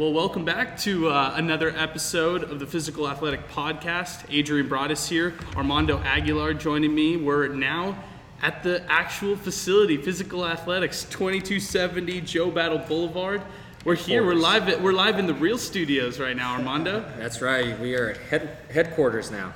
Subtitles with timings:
[0.00, 4.24] Well, welcome back to uh, another episode of the Physical Athletic Podcast.
[4.30, 7.18] Adrian Broadus here, Armando Aguilar joining me.
[7.18, 8.02] We're now
[8.40, 13.42] at the actual facility, Physical Athletics, 2270 Joe Battle Boulevard.
[13.84, 14.24] We're here.
[14.24, 14.70] We're live.
[14.70, 17.04] At, we're live in the real studios right now, Armando.
[17.18, 17.78] That's right.
[17.78, 19.52] We are at head, headquarters now.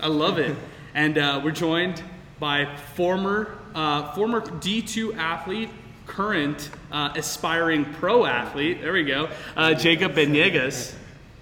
[0.00, 0.56] I love it,
[0.94, 2.04] and uh, we're joined
[2.38, 5.70] by former uh, former D2 athlete,
[6.08, 8.80] current uh, aspiring pro athlete.
[8.80, 10.94] There we go, uh, Jacob Benegas.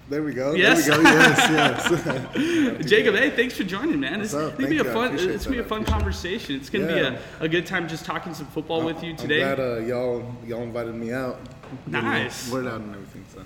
[0.09, 0.53] There we go.
[0.53, 0.85] Yes.
[0.87, 1.11] There we go.
[1.11, 2.85] Yes, yes.
[2.89, 4.25] Jacob, hey, thanks for joining, man.
[4.25, 4.83] Gonna be a you.
[4.85, 5.19] Fun.
[5.19, 6.55] It's gonna be a fun conversation.
[6.55, 7.09] It's gonna Yeah.
[7.09, 9.43] be a, a good time just talking some football with you today.
[9.43, 11.39] I'm glad uh, y'all y'all invited me out.
[11.87, 12.49] Nice.
[12.49, 13.25] Word out and everything.
[13.33, 13.43] So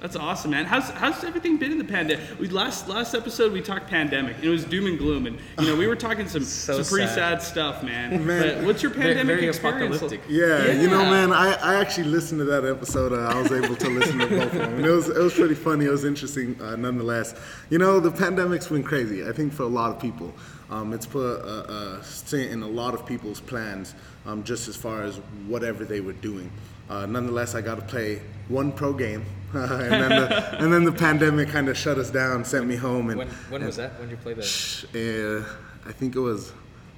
[0.00, 0.66] That's awesome, man.
[0.66, 2.38] How's how's everything been in the pandemic?
[2.38, 4.36] We last last episode we talked pandemic.
[4.36, 6.84] and It was doom and gloom, and you know we were talking some So some
[6.84, 7.40] pretty sad.
[7.40, 7.42] sad.
[7.42, 8.26] stuff, man.
[8.26, 8.58] Man.
[8.58, 9.96] But what's your pandemic very experience?
[9.96, 10.20] apocalyptic.
[10.28, 13.14] yeah, you know, man, I, I actually listened to that episode.
[13.14, 15.32] Uh, I was able to listen to both of them, and it was it was
[15.32, 15.86] pretty funny.
[15.86, 17.34] It was interesting, uh, nonetheless.
[17.70, 19.26] You know, the pandemic's been crazy.
[19.26, 20.34] I think for a lot of people,
[20.68, 23.94] um, it's put a, a stint in a lot of people's plans,
[24.26, 26.50] um, just as far as whatever they were doing.
[26.88, 30.92] Uh, nonetheless, I got to play one pro game, and then the, and then the
[30.92, 33.98] pandemic kind of shut us down, sent me home, and When, when was that?
[33.98, 35.44] When did you play that?
[35.44, 36.52] uh, I think it was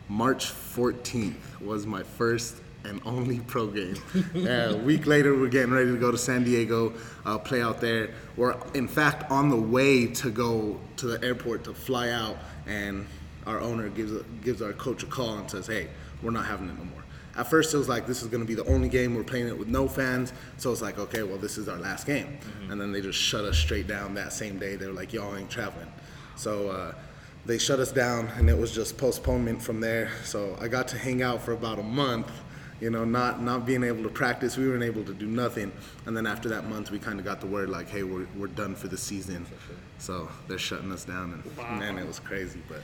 [0.09, 3.97] March 14th was my first and only pro game.
[4.34, 6.92] Uh, a week later, we're getting ready to go to San Diego,
[7.27, 8.11] uh, play out there.
[8.36, 13.06] We're in fact on the way to go to the airport to fly out, and
[13.47, 15.89] our owner gives gives our coach a call and says, "Hey,
[16.22, 16.97] we're not having it no more."
[17.39, 19.47] At first, it was like this is going to be the only game we're playing
[19.47, 20.33] it with no fans.
[20.56, 22.36] So it's like, okay, well, this is our last game,
[22.69, 24.75] and then they just shut us straight down that same day.
[24.75, 25.86] They were like, "Y'all ain't traveling."
[26.34, 26.92] So uh,
[27.47, 30.11] they shut us down, and it was just postponement from there.
[30.25, 32.28] So I got to hang out for about a month,
[32.81, 34.56] you know, not not being able to practice.
[34.56, 35.70] We weren't able to do nothing,
[36.06, 38.48] and then after that month, we kind of got the word like, "Hey, we're we're
[38.48, 39.47] done for the season."
[39.98, 41.78] So they're shutting us down, and Wow.
[41.78, 42.61] man, it was crazy.
[42.69, 42.81] But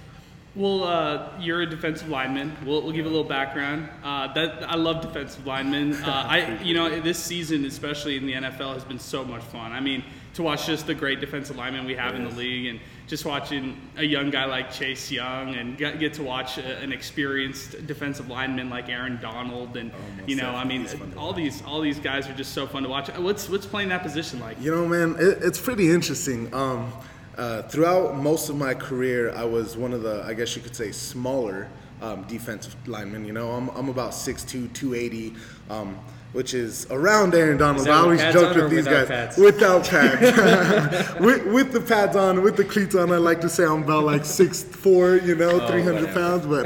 [0.57, 2.57] Well, uh, you're a defensive lineman.
[2.65, 3.89] We'll, we'll give a little background.
[4.05, 5.95] Uh, that I love defensive linemen.
[5.95, 9.73] Uh, I, you know, this season, especially in the NFL, has been so much fun.
[9.73, 10.05] I mean,
[10.35, 13.81] to watch just the great defensive linemen we have in the league, and just watching
[13.97, 18.29] a young guy like Chase Young, and get, get to watch a, an experienced defensive
[18.29, 22.29] lineman like Aaron Donald, and most you know, I mean, all these all these guys
[22.29, 23.09] are just so fun to watch.
[23.09, 24.61] What's what's playing that position like?
[24.61, 26.55] You know, man, it, it's pretty interesting.
[26.55, 26.93] Um,
[27.37, 30.77] uh, throughout most of my career, I was one of the, I guess you could
[30.77, 31.69] say, smaller
[32.03, 33.25] um, defensive linemen.
[33.25, 35.35] You know, I'm, I'm about 6'2", 280,
[35.71, 35.99] um,
[36.33, 37.89] which is around Aaron Donald.
[37.89, 39.37] I always pads joke with these without guys pads?
[39.39, 43.13] without pads, with, with the pads on, with the cleats on.
[43.13, 46.13] I like to say I'm about like 6'4", you know, 300 whatever.
[46.13, 46.65] pounds, but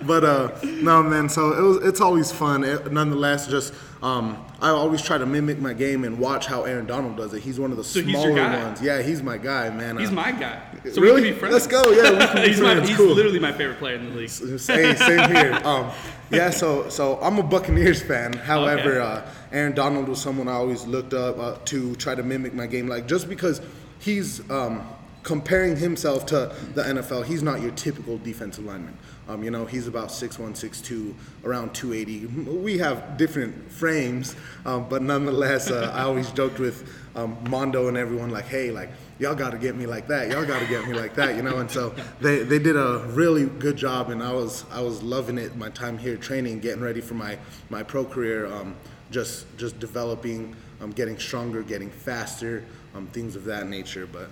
[0.06, 1.28] but uh, no, man.
[1.28, 1.88] So it was.
[1.88, 2.64] It's always fun.
[2.64, 6.86] It, nonetheless, just um, I always try to mimic my game and watch how Aaron
[6.86, 7.40] Donald does it.
[7.42, 8.82] He's one of the So smaller ones.
[8.82, 9.96] Yeah, he's my guy, man.
[9.96, 10.60] He's Uh, my guy.
[10.90, 11.20] So really?
[11.22, 11.52] we can be friends.
[11.52, 11.82] Let's go.
[11.92, 13.14] Yeah, we can be he's my, he's Cool.
[13.14, 14.28] literally my favorite player in the league.
[14.28, 15.52] Same, same here.
[15.64, 15.90] Um,
[16.30, 18.32] yeah, so so I'm a Buccaneers fan.
[18.32, 19.22] However, Okay.
[19.22, 22.66] uh, Aaron Donald was someone I always looked up uh, to try to mimic my
[22.66, 23.60] game, like just because
[24.00, 24.82] he's um,
[25.22, 27.24] comparing himself to the NFL.
[27.24, 28.96] He's not your typical defensive lineman.
[29.28, 32.26] Um, you know, he's about 6'1", 6'2", around 280.
[32.26, 34.34] We have different frames,
[34.66, 38.90] um, but nonetheless, uh, I always joked with um, Mondo and everyone like, hey, like
[39.18, 40.30] y'all got to get me like that.
[40.30, 41.58] Y'all got to get me like that, you know.
[41.58, 45.38] And so they, they did a really good job, and I was I was loving
[45.38, 45.56] it.
[45.56, 47.38] My time here training, getting ready for my
[47.70, 48.74] my pro career, um,
[49.10, 54.08] just just developing, um, getting stronger, getting faster, um, things of that nature.
[54.10, 54.30] But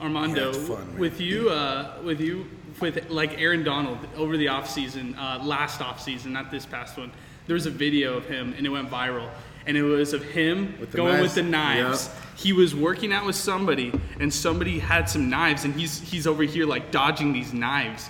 [0.00, 2.46] Armando, Yeah, fun, with you, uh, with you,
[2.80, 7.10] with like Aaron Donald over the offseason, uh, last off season, not this past one,
[7.46, 9.28] there was a video of him and it went viral.
[9.66, 11.22] And it was of him With going knives?
[11.22, 12.10] with the knives.
[12.36, 16.42] He was working out with somebody, and somebody had some knives, and he's he's over
[16.44, 18.08] here like dodging these knives.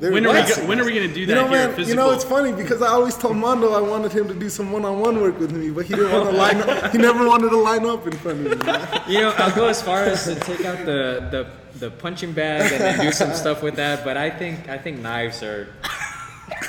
[0.00, 1.66] They're When are, we, go- when are we gonna do that You know, here?
[1.68, 1.76] man.
[1.76, 1.88] physical?
[1.88, 4.70] You know, it's funny because I always told Mondo I wanted him to do some
[4.72, 6.92] one-on-one work with me, but he didn't want to line up.
[6.92, 8.66] He never wanted to line up in front of me.
[8.66, 9.02] man.
[9.08, 11.46] You know, I'll go as far as to take out the, the,
[11.78, 14.04] the punching bag and then do some stuff with that.
[14.04, 15.68] But I think I think knives are.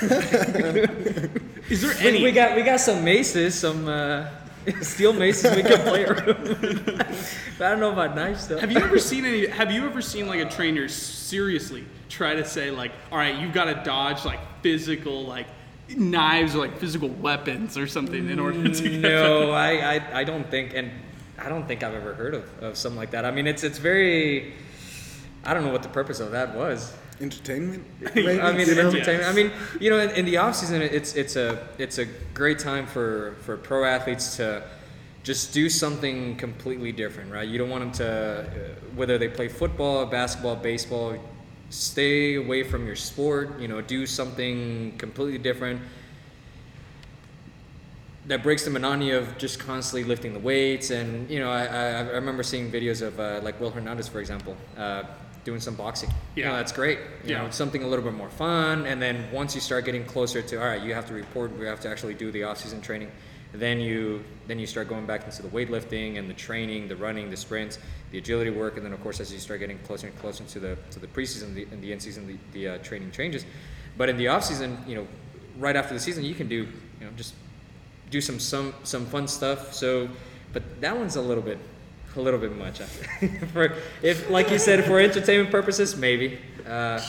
[0.00, 2.22] Is there We, any?
[2.22, 4.26] we got we got some maces, some uh,
[4.82, 6.48] steel maces we can play around.
[6.48, 7.60] with.
[7.60, 8.58] I don't know about knives though.
[8.58, 9.46] Have you ever seen any?
[9.46, 13.52] Have you ever seen like a trainer seriously try to say like, all right, you've
[13.52, 15.46] got to dodge like physical like
[15.96, 20.24] knives or like physical weapons or something in order to get No, I, I, I
[20.24, 20.90] don't think, and
[21.38, 23.24] I don't think I've ever heard of, of something like that.
[23.24, 24.54] I mean, it's it's very.
[25.42, 26.92] I don't know what the purpose of that was.
[27.20, 27.84] Entertainment.
[28.06, 28.88] I mean, you know?
[28.88, 29.28] entertainment.
[29.28, 32.58] I mean, you know, in, in the off season, it's it's a it's a great
[32.58, 34.62] time for for pro athletes to
[35.22, 37.46] just do something completely different, right?
[37.46, 38.44] You don't want them to, uh,
[38.94, 41.14] whether they play football, basketball, baseball,
[41.68, 43.60] stay away from your sport.
[43.60, 45.82] You know, do something completely different
[48.26, 50.90] that breaks the monotony of just constantly lifting the weights.
[50.90, 54.20] And you know, I, I, I remember seeing videos of uh, like Will Hernandez, for
[54.20, 55.02] example, uh,
[55.44, 56.10] doing some boxing.
[56.36, 56.56] You know, Yeah.
[56.56, 56.98] that's great.
[57.24, 57.42] You Yeah.
[57.44, 58.86] know, something a little bit more fun.
[58.86, 61.66] And then once you start getting closer to, all right, you have to report, we
[61.66, 63.10] have to actually do the off-season training.
[63.52, 67.30] Then you then you start going back into the weightlifting and the training, the running,
[67.30, 67.78] the sprints,
[68.12, 70.60] the agility work, and then of course as you start getting closer and closer to
[70.60, 73.44] the to the preseason the, and the end season, the, the uh, training changes.
[73.98, 75.06] But in the off season, you know,
[75.58, 76.56] right after the season, you can do
[77.00, 77.34] you know just
[78.10, 79.74] do some some some fun stuff.
[79.74, 80.08] So,
[80.52, 81.58] but that one's a little bit
[82.16, 82.78] a little bit much.
[83.52, 86.38] For if like you said for entertainment purposes, maybe.
[86.66, 87.00] Uh,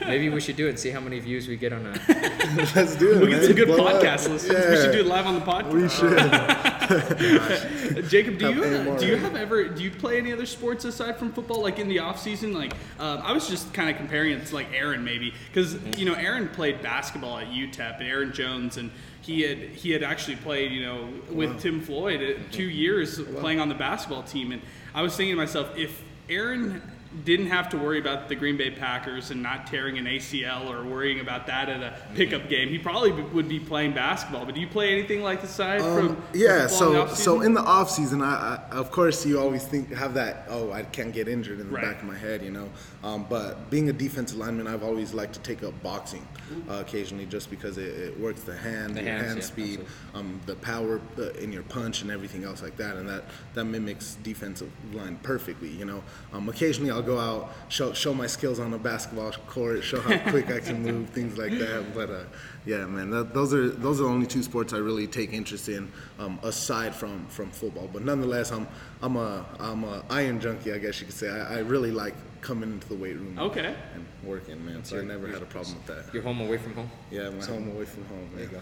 [0.00, 1.90] maybe we should do it and see how many views we get on a.
[2.74, 3.18] Let's do it.
[3.20, 4.02] We'll get some good Blow up.
[4.02, 4.70] podcast listeners.
[4.70, 5.72] We should do it live on the podcast.
[5.72, 6.84] We should.
[8.08, 10.84] Jacob, do Have you any do you have ever do you play any other sports
[10.84, 12.52] aside from football, like in the off season?
[12.52, 16.04] Like um, I was just kind of comparing it to like Aaron maybe because you
[16.04, 18.90] know Aaron played basketball at UTEP and Aaron Jones and
[19.24, 23.68] he had he had actually played you know with Tim Floyd two years playing on
[23.68, 24.52] the basketball team.
[24.52, 24.60] And
[24.94, 26.82] I was thinking to myself if Aaron
[27.24, 30.84] didn't have to worry about the Green Bay Packers and not tearing an ACL or
[30.84, 32.68] worrying about that at a pickup game.
[32.68, 34.44] He probably would be playing basketball.
[34.44, 37.38] But do you play anything like aside side Um, yeah, from in the so so
[37.38, 37.46] offseason?
[37.46, 40.82] in the off season, I, I of course you always think have that oh I
[40.82, 41.84] can't get injured in the Right.
[41.84, 42.68] back of my head, you know.
[43.02, 46.26] Um, but being a defensive lineman, I've always liked to take up boxing
[46.70, 49.80] uh, occasionally, just because it, it works the hand, The your hands, hand yeah, speed,
[50.14, 53.24] um, the power uh, in your punch, and everything else like that, and that
[53.54, 56.02] that mimics defensive line perfectly, you know.
[56.32, 60.18] Um, occasionally I'll go out show show my skills on the basketball court, show how
[60.30, 61.94] quick I can move, things like that.
[61.94, 62.24] But uh,
[62.66, 65.68] yeah, man, that, those are those are the only two sports I really take interest
[65.68, 67.88] in, um, aside from from football.
[67.92, 68.66] But nonetheless, I'm
[69.02, 71.28] I'm a I'm a iron junkie, I guess you could say.
[71.28, 73.38] I, I really like coming into the weight room.
[73.38, 73.74] Okay.
[73.94, 74.84] And working, man.
[74.84, 76.12] So I never had a problem with that.
[76.12, 76.90] You're home away from home.
[77.10, 78.30] Yeah, my home away from home.
[78.34, 78.60] There you go.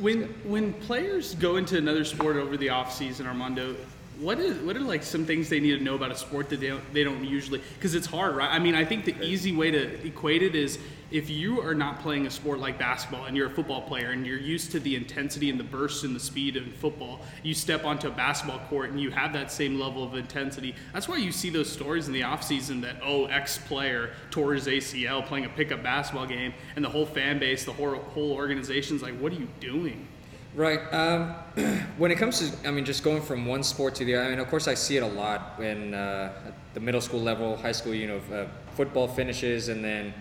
[0.00, 3.76] When when players go into another sport over the off season, Armando,
[4.18, 6.60] what is what are like some things they need to know about a sport that
[6.60, 8.50] they don't, they don't usually because it's hard, right?
[8.50, 10.78] I mean, I think the easy way to equate it is
[11.10, 14.26] if you are not playing a sport like basketball and you're a football player and
[14.26, 17.84] you're used to the intensity and the burst and the speed of football, you step
[17.84, 20.74] onto a basketball court and you have that same level of intensity.
[20.92, 24.66] That's why you see those stories in the offseason that oh, X player tore his
[24.66, 29.02] ACL playing a pickup basketball game and the whole fan base, the whole whole organization's
[29.02, 30.08] like, what are you doing?
[30.54, 30.78] Right.
[30.94, 31.34] Um,
[31.98, 34.30] when it comes to, I mean, just going from one sport to the other, I
[34.30, 36.32] mean, of course, I see it a lot when uh,
[36.74, 38.46] the middle school level, high school, you know, uh,
[38.76, 40.14] football finishes and then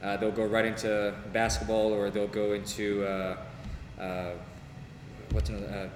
[0.00, 3.36] uh, they'll go right into basketball or they'll go into, uh,
[4.00, 4.30] uh,
[5.32, 5.88] what's another, uh,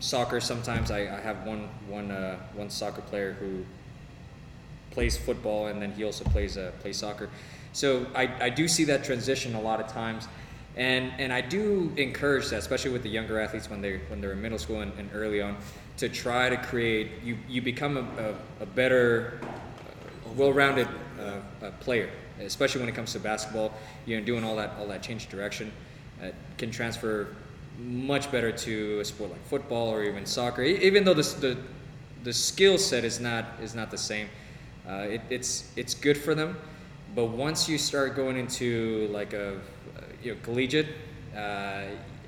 [0.00, 0.90] soccer sometimes.
[0.90, 2.10] I, I have one, one,
[2.54, 3.64] one soccer player who
[4.90, 7.30] plays football and then he also plays plays soccer.
[7.72, 10.26] So I, I do see that transition a lot of times,
[10.76, 14.32] and and I do encourage that, especially with the younger athletes when they when they're
[14.32, 15.56] in middle school and, and early on,
[15.98, 20.88] to try to create you you become a, a, a better, uh, well-rounded
[21.20, 22.10] uh, uh, player,
[22.40, 23.72] especially when it comes to basketball.
[24.06, 25.72] You know, doing all that all that change direction
[26.22, 27.28] uh, can transfer
[27.78, 30.62] much better to a sport like football or even soccer.
[30.62, 31.56] Even though the the
[32.24, 34.28] the skill set is not is not the same.
[34.88, 36.56] Uh, it, it's it's good for them,
[37.14, 39.60] but once you start going into like a,
[40.22, 40.88] you know collegiate,
[41.36, 41.82] uh,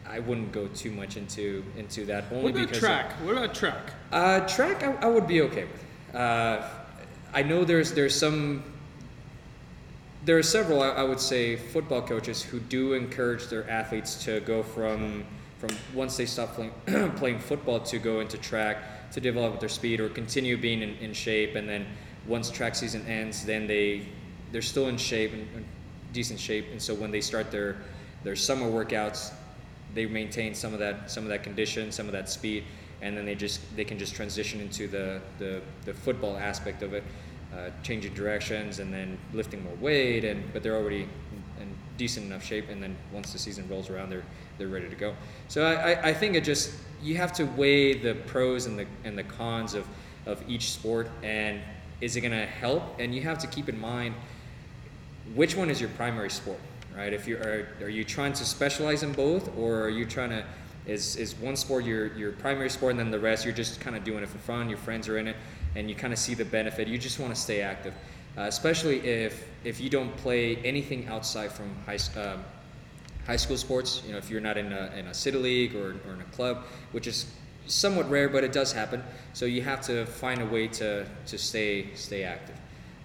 [0.08, 3.12] I wouldn't go too much into into that only What about because of- track?
[3.24, 3.92] What about track?
[4.12, 6.14] uh, track, I, I would be okay with.
[6.14, 6.62] Uh,
[7.34, 8.62] I know there's there's some.
[10.24, 14.40] There are several, I, I would say, football coaches who do encourage their athletes to
[14.40, 15.24] go from
[15.58, 16.72] from once they stop playing
[17.16, 21.12] playing football to go into track to develop their speed or continue being in, in
[21.12, 21.86] shape, and then
[22.26, 24.06] once track season ends, then they
[24.52, 25.64] they're still in shape and
[26.12, 27.76] decent shape, and so when they start their
[28.24, 29.32] their summer workouts,
[29.94, 32.64] they maintain some of that some of that condition, some of that speed,
[33.02, 36.94] and then they just they can just transition into the the, the football aspect of
[36.94, 37.04] it,
[37.54, 41.08] uh, changing directions and then lifting more weight, and but they're already
[41.60, 44.24] in, decent enough shape, and then once the season rolls around, they're
[44.58, 45.14] they're ready to go.
[45.48, 46.72] So I, I, I think it just
[47.02, 49.86] you have to weigh the pros and the and the cons of
[50.26, 51.60] of each sport, and
[52.00, 52.82] is it going to help?
[52.98, 54.14] And you have to keep in mind
[55.34, 56.58] which one is your primary sport,
[56.96, 57.12] right?
[57.12, 60.44] If you are, are you trying to specialize in both, or are you trying to,
[60.86, 63.96] is, is one sport your, your primary sport, and then the rest you're just kind
[63.96, 65.36] of doing it for fun, your friends are in it,
[65.74, 67.94] and you kind of see the benefit, you just want to stay active.
[68.38, 72.44] Uh, especially if, if you don't play anything outside from high, um,
[73.26, 75.96] high school sports, you know, if you're not in a, in a city league or,
[76.06, 77.26] or in a club, which is
[77.66, 79.02] somewhat rare, but it does happen.
[79.32, 82.56] So you have to find a way to, to stay stay active.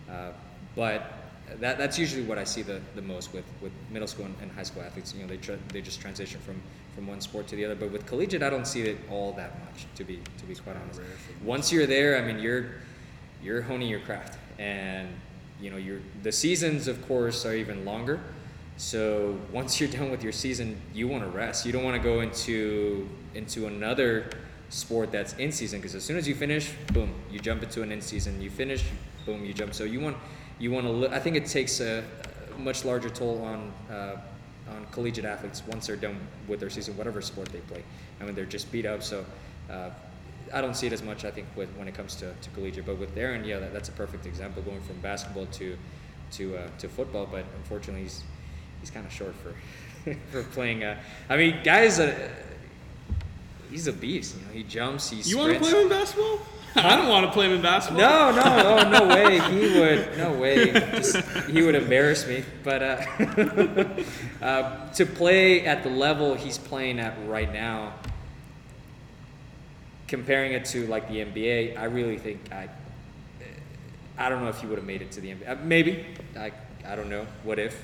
[0.10, 0.32] Uh,
[0.76, 1.14] but
[1.60, 4.52] that, that's usually what I see the, the most with, with middle school and, and
[4.52, 5.14] high school athletes.
[5.14, 6.62] You know, they tra- they just transition from,
[6.96, 7.76] from one sport to the other.
[7.76, 9.86] But with collegiate, I don't see it all that much.
[9.96, 11.02] To be to be quite honest,
[11.44, 12.72] once you're there, I mean, you're
[13.44, 15.10] you're honing your craft, and
[15.60, 18.22] you know, your the seasons, of course, are even longer.
[18.78, 21.66] So once you're done with your season, you want to rest.
[21.66, 24.30] You don't want to go into into another
[24.70, 27.92] sport that's in season because as soon as you finish, boom, you jump into an
[27.92, 28.42] in season.
[28.42, 28.84] You finish,
[29.26, 29.74] boom, you jump.
[29.74, 30.18] So you want
[30.62, 30.92] you want to.
[30.92, 32.04] Li- I think it takes a,
[32.58, 34.18] much larger toll on uh,
[34.70, 37.84] on collegiate athletes once they're done with their season, whatever sport they play.
[38.20, 39.04] I mean, they're just beat up.
[39.04, 39.26] So.
[39.70, 39.90] Uh,
[40.54, 41.24] I don't see it as much.
[41.24, 43.88] I think with, when it comes to, to collegiate, but with Aaron, yeah, that, that's
[43.88, 45.78] a perfect example going from basketball to
[46.32, 47.26] to uh, to football.
[47.26, 48.24] But unfortunately, he's
[48.82, 50.84] he's kind of short for for playing.
[50.84, 51.00] Uh,
[51.30, 52.30] I mean, guys, uh,
[53.70, 54.36] he's a beast.
[54.36, 56.40] You know, he jumps, he You want to play him in basketball?
[56.76, 58.02] I don't want to play him in basketball.
[58.02, 59.40] No, no, oh, no way.
[59.40, 60.72] He would, no way.
[60.72, 61.18] Just,
[61.50, 62.44] he would embarrass me.
[62.64, 63.96] But uh,
[64.42, 67.94] uh, to play at the level he's playing at right now,
[70.08, 72.70] comparing it to like the NBA, I really think I,
[74.18, 75.50] I don't know if he would have made it to the NBA.
[75.50, 76.06] Uh, maybe.
[76.38, 76.52] I,
[76.86, 77.26] I don't know.
[77.44, 77.82] What if?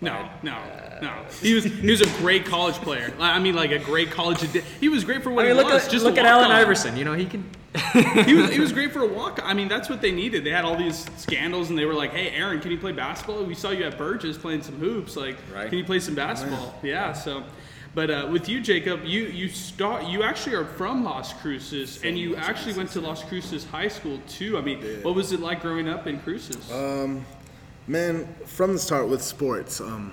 [0.00, 1.12] No, no, uh, no.
[1.40, 3.14] He was he was a great college player.
[3.18, 4.42] I mean, like a great college.
[4.44, 5.86] adi- He was great for what I mean, he look was.
[5.86, 6.50] at just look at Allen.
[6.50, 6.96] Iverson.
[6.96, 7.48] You know, he can.
[8.26, 9.40] he was he was great for a walk.
[9.42, 10.44] I mean, that's what they needed.
[10.44, 13.42] They had all these scandals, and they were like, "Hey, Aaron, can you play basketball?
[13.44, 15.16] We saw you at Burges playing some hoops.
[15.16, 15.68] Like, Right.
[15.68, 17.12] can you play some basketball?" Yeah.
[17.12, 17.42] So,
[17.94, 20.06] but uh, with you, Jacob, you you start.
[20.06, 24.20] You actually are from Las Cruces, and you actually went to Las Cruces High School
[24.28, 24.56] too.
[24.56, 26.70] I mean, what was it like growing up in Cruces?
[26.70, 27.24] Um,
[27.86, 30.12] Man, from the start with sports, um,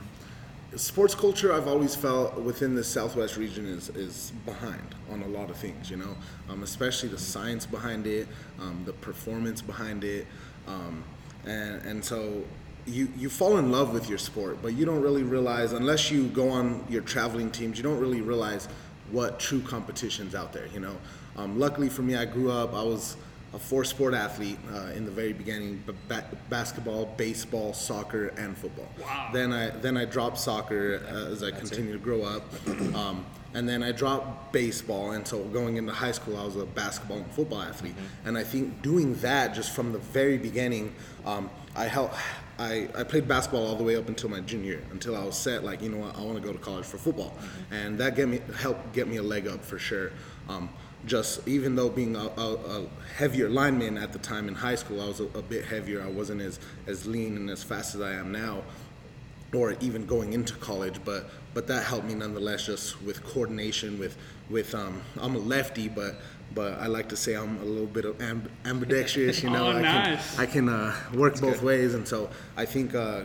[0.75, 5.50] sports culture I've always felt within the Southwest region is, is behind on a lot
[5.50, 6.16] of things, you know,
[6.50, 8.28] um, especially the science behind it,
[8.60, 10.25] um, the performance behind it,
[10.68, 11.04] um,
[11.46, 12.44] and and so
[12.86, 16.28] you you fall in love with your sport, but you don't really realize unless you
[16.28, 18.68] go on your traveling teams, you don't really realize
[19.12, 20.96] what true competitions out there, you know.
[21.36, 22.74] Um, luckily for me, I grew up.
[22.74, 23.18] I was
[23.53, 28.58] a four sport athlete uh, in the very beginning b- ba- basketball baseball soccer and
[28.58, 28.88] football.
[29.01, 29.29] Wow.
[29.34, 32.43] then i then i dropped soccer uh, as i continued to grow up.
[32.96, 36.65] Um, and then i dropped baseball and so going into high school i was a
[36.65, 37.96] basketball and football athlete.
[38.25, 42.15] And i think doing that just from the very beginning um, i helped
[42.60, 45.36] I, I played basketball all the way up until my junior year, until I was
[45.36, 47.36] set like you know what I want to go to college for football,
[47.72, 50.12] and that get me helped get me a leg up for sure.
[50.48, 50.70] Um,
[51.05, 55.01] just even though being a, a, a heavier lineman at the time in high school,
[55.01, 56.01] I was a, a bit heavier.
[56.01, 58.63] I wasn't as as lean and as fast as I am now,
[59.53, 61.00] or even going into college.
[61.03, 64.00] But but that helped me nonetheless, just with coordination.
[64.00, 64.17] With
[64.50, 66.15] with um, I'm a lefty, but
[66.53, 69.41] but I like to say I'm a little bit of amb- ambidextrous.
[69.41, 70.36] You know, Oh, I nice.
[70.36, 72.93] can I can uh, work both ways, and so I think.
[72.96, 73.24] Uh,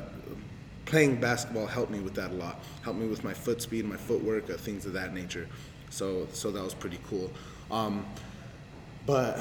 [0.85, 2.63] Playing basketball helped me with that a lot.
[2.83, 5.49] Helped me with my foot speed, my footwork, uh, things of that nature.
[5.91, 7.29] So, so that was pretty cool.
[7.71, 8.05] Um,
[9.07, 9.41] but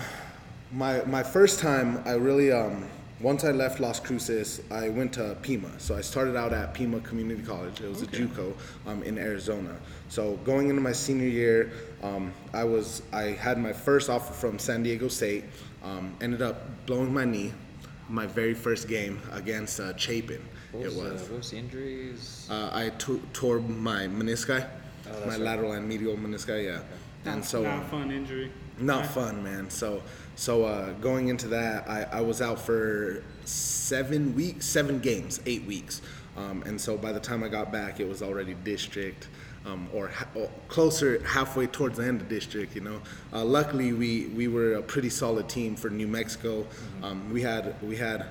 [0.72, 2.88] my my first time, I really um,
[3.22, 5.79] once I left Las Cruces, I went to Pima.
[5.79, 7.82] So I started out at Pima Community College.
[7.82, 8.53] It was a JUCO
[8.88, 9.75] um, in Arizona.
[10.10, 11.72] So going into my senior year,
[12.03, 15.46] um, I was I had my first offer from San Diego State.
[15.84, 17.53] Um, ended up blowing my knee,
[18.10, 20.41] my very first game against uh, Chapin.
[20.72, 21.22] What was, it was.
[21.22, 22.48] Uh, what was the injuries?
[22.50, 22.89] Uh, I
[23.34, 24.67] tore my meniscus,
[25.08, 25.39] Oh, my right.
[25.39, 26.65] lateral and medial meniscus.
[26.65, 26.79] Yeah,
[27.25, 28.51] and Not- so not fun injury.
[28.79, 29.70] not fun, man.
[29.70, 30.01] So
[30.36, 35.63] so uh, going into that, I, I was out for seven weeks, seven games, eight
[35.65, 36.01] weeks,
[36.36, 39.27] um, and so by the time I got back, it was already district.
[39.67, 43.01] Um, or, ha- or closer halfway towards the end of district, you know.
[43.34, 46.67] Uh, luckily, we, we were a pretty solid team for New Mexico.
[47.01, 48.27] Um, we had we had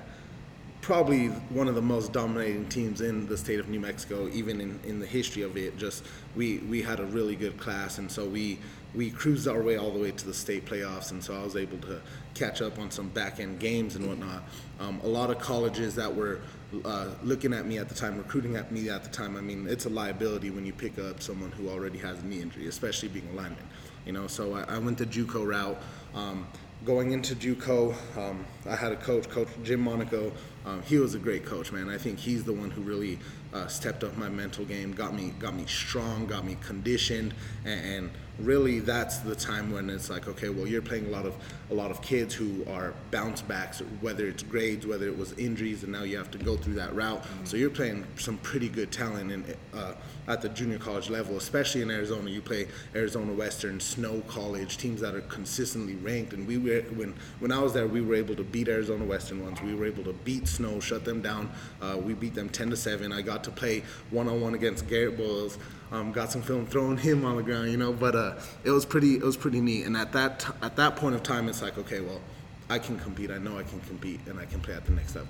[0.79, 4.79] probably one of the most dominating teams in the state of New Mexico, even in,
[4.85, 5.77] in the history of it.
[5.77, 6.05] Just
[6.37, 8.57] we we had a really good class, and so we
[8.95, 11.55] we cruised our way all the way to the state playoffs, and so I was
[11.55, 12.01] able to
[12.33, 14.43] catch up on some back end games and whatnot.
[14.79, 16.41] Um, a lot of colleges that were
[16.83, 19.35] uh, looking at me at the time, recruiting at me at the time.
[19.35, 22.41] I mean, it's a liability when you pick up someone who already has a knee
[22.41, 23.57] injury, especially being a lineman.
[24.05, 25.77] You know, so I, I went the JUCO route.
[26.13, 26.47] Um,
[26.85, 30.31] going into JUCO, um, I had a coach, Coach Jim Monaco.
[30.65, 31.89] Um, he was a great coach, man.
[31.89, 33.19] I think he's the one who really
[33.55, 37.33] uh, stepped up my mental game, got me got me strong, got me conditioned,
[37.63, 41.25] and, and really that's the time when it's like okay well you're playing a lot
[41.25, 41.33] of
[41.71, 45.83] a lot of kids who are bounce backs whether it's grades whether it was injuries
[45.83, 47.45] and now you have to go through that route mm-hmm.
[47.45, 49.93] so you're playing some pretty good talent and uh,
[50.27, 55.01] at the junior college level especially in arizona you play arizona western snow college teams
[55.01, 58.35] that are consistently ranked and we were when when i was there we were able
[58.35, 61.49] to beat arizona western ones we were able to beat snow shut them down
[61.81, 65.57] uh, we beat them 10 to 7 i got to play one-on-one against garrett boyles
[65.91, 67.93] um, got some film throwing him on the ground, you know.
[67.93, 69.85] But uh, it was pretty, it was pretty neat.
[69.85, 72.21] And at that t- at that point of time, it's like, okay, well,
[72.69, 73.31] I can compete.
[73.31, 75.29] I know I can compete, and I can play at the next level,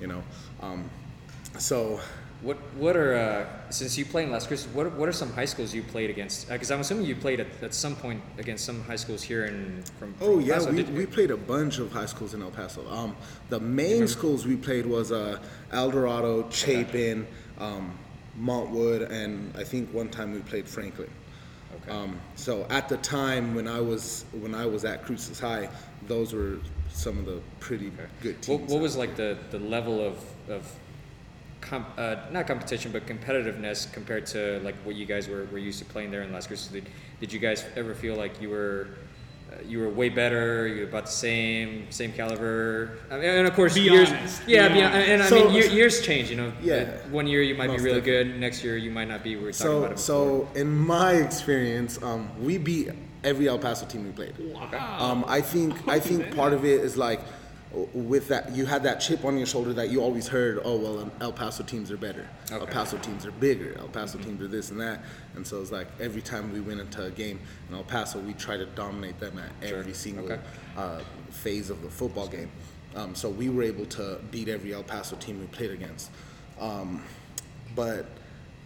[0.00, 0.22] you know.
[0.60, 0.88] Um,
[1.58, 2.00] so.
[2.42, 4.68] What what are uh, since you play in Las Cruces?
[4.68, 6.48] What what are some high schools you played against?
[6.48, 9.46] Because uh, I'm assuming you played at, at some point against some high schools here
[9.46, 10.12] in from.
[10.14, 12.86] from oh yeah, we, we played a bunch of high schools in El Paso.
[12.90, 13.16] Um,
[13.48, 15.38] the main schools we played was uh,
[15.72, 17.26] El Dorado, Chapin.
[17.58, 17.98] Um,
[18.40, 21.10] Montwood, and I think one time we played Franklin.
[21.82, 21.90] Okay.
[21.90, 25.68] Um, so at the time when I was when I was at Cruces High,
[26.06, 26.58] those were
[26.90, 28.06] some of the pretty okay.
[28.22, 28.60] good teams.
[28.60, 30.70] What, what, was like the, the level of, of
[31.68, 35.78] comp, uh, not competition but competitiveness compared to like what you guys were, were used
[35.78, 36.68] to playing there in Las Cruces?
[36.68, 36.88] Did,
[37.20, 38.88] did you guys ever feel like you were
[39.64, 40.66] you were way better.
[40.66, 42.98] You were about the same, same caliber.
[43.10, 44.10] I mean, and of course, be years.
[44.10, 44.42] Honest.
[44.46, 46.30] Yeah, be and I so, mean, years change.
[46.30, 46.98] You know, yeah.
[47.10, 48.32] One year you might be really definitely.
[48.32, 48.40] good.
[48.40, 49.36] Next year you might not be.
[49.36, 52.90] We are talking so, about it So, in my experience, um, we beat
[53.24, 54.34] every El Paso team we played.
[54.38, 54.98] Wow.
[55.00, 57.20] Um, I think I think part of it is like
[57.72, 61.10] with that you had that chip on your shoulder that you always heard oh well
[61.20, 62.60] el paso teams are better okay.
[62.60, 64.28] el paso teams are bigger el paso mm-hmm.
[64.28, 65.02] teams are this and that
[65.34, 68.32] and so it's like every time we went into a game in el paso we
[68.34, 69.78] try to dominate them at sure.
[69.78, 70.40] every single okay.
[70.76, 72.50] uh, phase of the football game
[72.94, 76.10] um, so we were able to beat every el paso team we played against
[76.60, 77.02] um,
[77.74, 78.06] but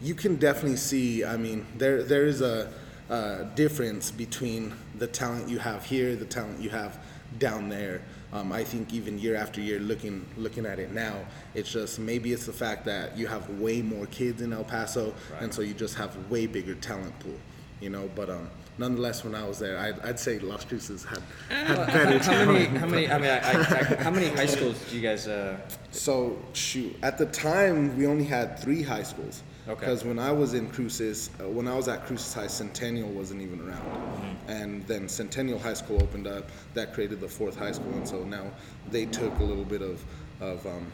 [0.03, 2.71] you can definitely see i mean there there is a,
[3.09, 6.99] a difference between the talent you have here the talent you have
[7.39, 11.17] down there um, I think even year after year, looking looking at it now,
[11.55, 15.13] it's just maybe it's the fact that you have way more kids in El Paso,
[15.33, 15.43] right.
[15.43, 17.35] and so you just have way bigger talent pool,
[17.81, 18.09] you know.
[18.15, 21.87] But um, nonetheless, when I was there, I'd, I'd say Las Cruces had, had uh,
[21.87, 22.65] better how, how many?
[22.67, 23.11] How many?
[23.11, 25.27] I mean, I, I, how many high schools do you guys?
[25.27, 25.59] Uh,
[25.91, 29.43] so shoot, at the time we only had three high schools.
[29.75, 30.09] Because okay.
[30.09, 33.61] when I was in Cruces, uh, when I was at Cruces High, Centennial wasn't even
[33.61, 33.81] around.
[33.81, 34.51] Mm-hmm.
[34.51, 36.51] And then Centennial High School opened up.
[36.75, 37.93] That created the fourth high school.
[37.93, 38.51] And so now
[38.91, 40.05] they took a little bit of,
[40.41, 40.87] of um,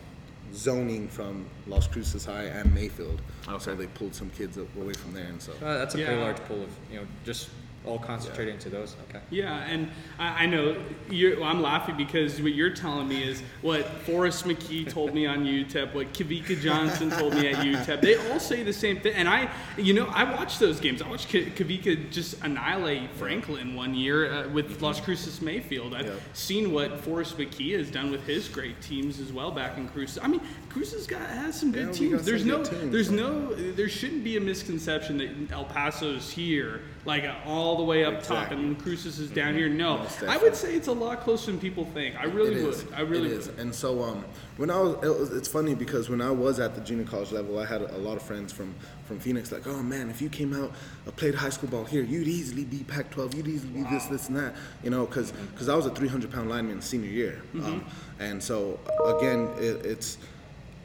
[0.54, 3.20] zoning from Las Cruces High and Mayfield.
[3.48, 3.64] Okay.
[3.64, 5.26] So they pulled some kids away from there.
[5.26, 6.06] And so uh, that's a yeah.
[6.06, 7.48] pretty large pool of, you know, just
[7.86, 8.60] all concentrating yeah.
[8.60, 8.96] to those.
[9.08, 9.20] Okay.
[9.30, 10.76] Yeah, and I, I know
[11.10, 15.44] well, I'm laughing because what you're telling me is what Forrest McKee told me on
[15.44, 18.00] UTEP, what Kavika Johnson told me at UTEP.
[18.00, 21.00] They all say the same thing, and I, you know, I watched those games.
[21.02, 24.84] I watched Kavika just annihilate Franklin one year uh, with mm-hmm.
[24.84, 25.94] Las Cruces Mayfield.
[25.94, 26.20] I've yep.
[26.32, 30.18] seen what Forrest McKee has done with his great teams as well back in Cruces.
[30.22, 32.24] I mean, Cruces got has some good yeah, teams.
[32.24, 37.24] There's no, teams, there's no, there shouldn't be a misconception that El Paso's here like
[37.46, 38.36] all the way up exactly.
[38.36, 39.58] top, and Cruces is down mm-hmm.
[39.58, 39.68] here.
[39.68, 42.16] No, I would say it's a lot closer than people think.
[42.16, 42.92] I really would.
[42.94, 43.40] I really it would.
[43.40, 43.48] Is.
[43.48, 44.24] And so, um,
[44.56, 47.30] when I was, it was, it's funny because when I was at the junior college
[47.30, 49.52] level, I had a, lot of friends from from Phoenix.
[49.52, 50.72] Like, oh man, if you came out,
[51.06, 53.36] uh, played high school ball here, you'd easily be Pac-12.
[53.36, 54.54] You'd easily be this, this, and that.
[54.82, 57.66] You know, because because I was a 300 pound lineman senior year, mm-hmm.
[57.66, 57.84] um,
[58.18, 60.18] and so again, it, it's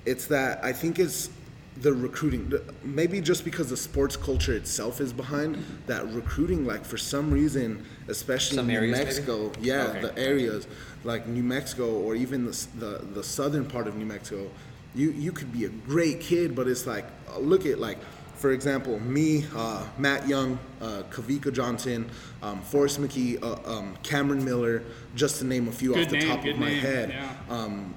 [0.05, 1.29] it's that I think it's
[1.77, 2.51] the recruiting
[2.83, 7.83] maybe just because the sports culture itself is behind that recruiting like for some reason
[8.09, 9.67] especially some in new mexico maybe?
[9.67, 10.01] yeah okay.
[10.01, 10.67] the areas
[11.05, 14.49] like new mexico or even the, the, the southern part of new mexico
[14.93, 17.97] you you could be a great kid but it's like uh, look at like
[18.41, 22.09] for example, me, uh, Matt Young, uh, Kavika Johnson,
[22.41, 24.81] um, Forrest McKee, uh, um, Cameron Miller,
[25.13, 26.79] just to name a few good off the name, top of my name.
[26.79, 27.09] head.
[27.11, 27.55] Yeah.
[27.55, 27.93] Um,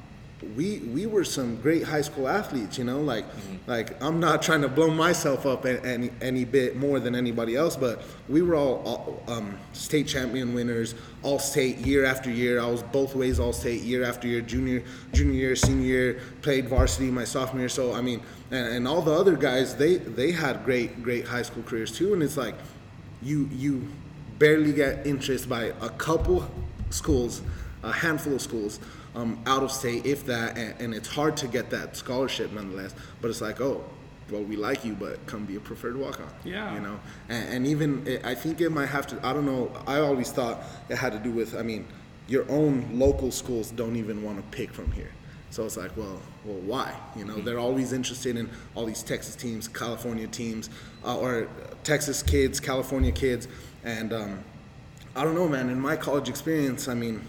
[0.57, 3.01] we we were some great high school athletes, you know.
[3.01, 3.71] Like mm-hmm.
[3.71, 7.77] like I'm not trying to blow myself up any any bit more than anybody else,
[7.77, 12.61] but we were all, all um, state champion winners, all state year after year.
[12.61, 16.69] I was both ways all state year after year, junior junior year, senior year, played
[16.69, 17.69] varsity my sophomore year.
[17.69, 21.43] So I mean, and, and all the other guys they they had great great high
[21.43, 22.13] school careers too.
[22.13, 22.55] And it's like
[23.23, 23.89] you you
[24.39, 26.49] barely get interest by a couple
[26.91, 27.43] schools,
[27.83, 28.81] a handful of schools
[29.15, 32.95] um, out of state, if that, and, and, it's hard to get that scholarship nonetheless.
[33.21, 33.85] But it's like, oh,
[34.31, 36.29] well, we like you, but come be a preferred walk-on.
[36.45, 36.75] Yeah.
[36.75, 36.99] You know,
[37.29, 39.27] and, and even it, I think it might have to.
[39.27, 39.71] I don't know.
[39.87, 41.55] I always thought it had to do with.
[41.55, 41.87] I mean,
[42.27, 45.11] your own local schools don't even want to pick from here.
[45.51, 46.99] So it's like, well, well, why?
[47.17, 50.69] You know, they're always interested in all these Texas teams, California teams,
[51.05, 51.49] uh, or
[51.85, 53.47] Texas kids, California kids,
[53.85, 54.45] and um,
[55.15, 55.71] I don't know, man.
[55.71, 57.25] In my college experience, I mean,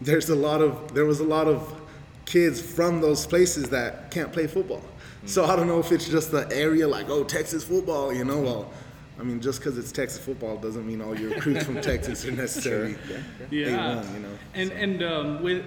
[0.00, 1.80] there's a lot of there was a lot of
[2.26, 4.82] kids from those places that can't play football.
[5.26, 8.40] So I don't know if it's just the area, like oh Texas football, you know.
[8.40, 8.70] Well,
[9.18, 12.32] I mean, just because it's Texas football doesn't mean all your recruits from Texas are
[12.32, 12.96] necessarily
[13.50, 14.02] Yeah.
[14.02, 14.28] A1, you know.
[14.54, 15.64] And and um, with,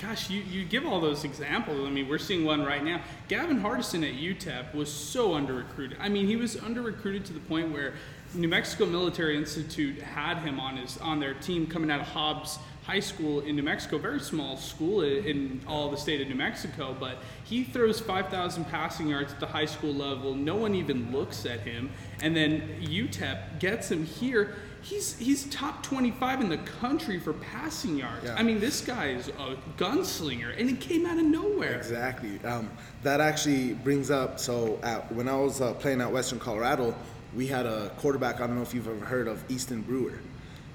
[0.00, 1.86] gosh, you, you give all those examples.
[1.86, 3.02] I mean, we're seeing one right now.
[3.28, 5.98] Gavin Hardison at UTEP was so under recruited.
[6.00, 7.94] I mean, he was under recruited to the point where
[8.34, 12.58] New Mexico Military Institute had him on his on their team coming out of Hobbs
[12.86, 16.96] High School in New Mexico, very small school in all the state of New Mexico,
[16.98, 20.36] but he throws 5,000 passing yards at the high school level.
[20.36, 21.90] No one even looks at him.
[22.22, 24.54] And then UTEP gets him here.
[24.82, 28.24] He's, he's top 25 in the country for passing yards.
[28.24, 28.36] Yeah.
[28.38, 31.74] I mean, this guy is a gunslinger, and it came out of nowhere.
[31.74, 32.38] Exactly.
[32.44, 32.70] Um,
[33.02, 34.38] that actually brings up.
[34.38, 36.94] So at, when I was uh, playing at Western Colorado,
[37.34, 38.36] we had a quarterback.
[38.36, 40.20] I don't know if you've ever heard of Easton Brewer.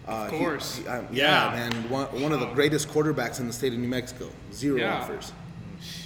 [0.08, 0.78] Uh, Of course.
[0.78, 1.54] he- um, Yeah.
[1.54, 1.90] yeah, man.
[1.90, 4.30] One, one of the greatest quarterbacks in the state of New Mexico.
[4.54, 4.96] Zero Yeah.
[4.98, 5.32] offers.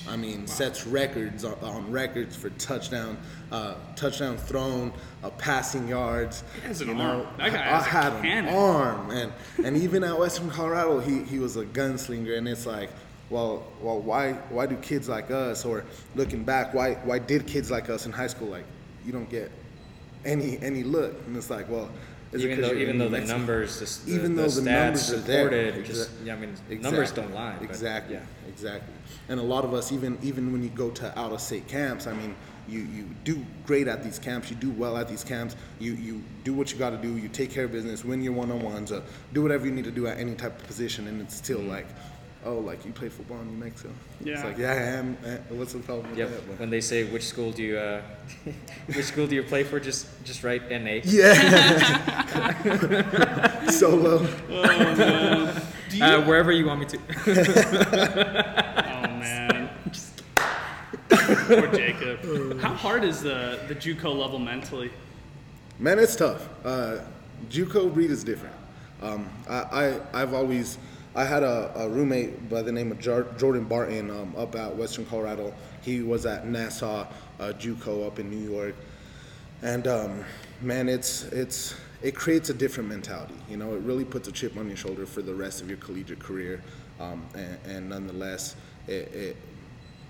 [0.08, 3.17] I mean, sets records on, on records for touchdown,
[3.51, 6.43] uh, touchdown thrown, uh, passing yards.
[6.62, 7.19] He has an you arm.
[7.19, 7.27] know.
[7.38, 8.47] That guy I, has I a had cannon.
[8.47, 9.34] an arm, and
[9.65, 12.89] and even at Western Colorado, he, he was a gunslinger, and it's like,
[13.29, 15.84] well, well, why why do kids like us, or
[16.15, 18.65] looking back, why why did kids like us in high school like
[19.05, 19.51] you don't get
[20.23, 21.89] any any look, and it's like, well,
[22.35, 23.37] is even though even though the Mexico?
[23.37, 26.49] numbers, the, the, even the though the stats numbers are there, just yeah, I mean,
[26.49, 26.77] exactly.
[26.77, 27.55] numbers don't lie.
[27.59, 28.15] but, Exactly.
[28.15, 28.21] Yeah.
[28.47, 28.93] Exactly.
[29.27, 32.07] And a lot of us, even even when you go to out of state camps,
[32.07, 32.35] I mean,
[32.67, 34.49] you you do great at these camps.
[34.49, 35.55] You do well at these camps.
[35.79, 37.17] You you do what you got to do.
[37.17, 38.05] You take care of business.
[38.05, 38.91] Win your one on ones.
[38.91, 39.01] Uh,
[39.33, 41.07] do whatever you need to do at any type of position.
[41.07, 41.87] And it's still like,
[42.45, 43.89] oh, like you play football in New Mexico.
[44.23, 44.34] Yeah.
[44.36, 45.17] It's like yeah, I am.
[45.49, 46.29] What's the problem with Yep.
[46.29, 46.47] that?
[46.47, 48.01] But- When they say which school do you uh,
[48.88, 51.01] which school do you play for, just just write NA.
[51.03, 51.36] Yeah.
[53.69, 54.19] Solo.
[55.89, 56.97] Do you, Uh, wherever you want me to.
[58.88, 59.69] oh man,
[61.10, 62.60] poor Jacob.
[62.60, 64.91] How hard is the the JUCO level mentally?
[65.79, 66.47] Man, it's tough.
[66.63, 66.99] Uh,
[67.49, 68.55] JUCO breed is different.
[69.01, 69.60] Um, I,
[70.13, 70.77] I I've always
[71.15, 74.75] I had a, a roommate by the name of Jar- Jordan Barton um, up at
[74.75, 75.54] Western Colorado.
[75.82, 77.08] He was at Nassau
[77.39, 78.75] uh, JUCO up in New York,
[79.62, 80.25] and um,
[80.62, 83.36] man, it's it's it creates a different mentality.
[83.49, 85.78] You know, it really puts a chip on your shoulder for the rest of your
[85.78, 86.62] collegiate career,
[86.99, 89.38] um, and, and nonetheless, it, it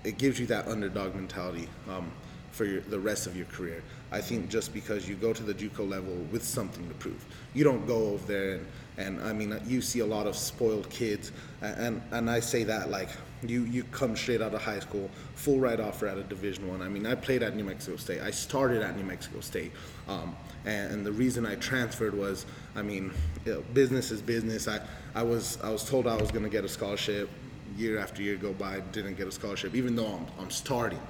[0.02, 2.10] it gives you that underdog mentality um,
[2.56, 3.82] for your, the rest of your career.
[4.10, 7.22] I think just because you go to the JUCO level with something to prove,
[7.54, 8.66] you don't go over there and,
[8.98, 12.90] and I mean you see a lot of spoiled kids, and and I say that
[12.90, 13.10] like
[13.42, 16.80] you you come straight out of high school, full ride offer at a Division One.
[16.80, 16.86] I.
[16.86, 18.22] I mean I played at New Mexico State.
[18.22, 19.72] I started at New Mexico State,
[20.08, 23.12] um, and, and the reason I transferred was I mean
[23.44, 24.66] you know, business is business.
[24.66, 24.80] I
[25.14, 27.28] I was I was told I was going to get a scholarship
[27.76, 31.00] year after year go by, didn't get a scholarship, even though I'm, I'm starting.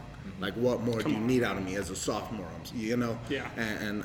[0.41, 2.49] Like, what more do you need out of me as a sophomore?
[2.75, 3.19] You know?
[3.29, 3.49] Yeah.
[3.57, 4.05] And,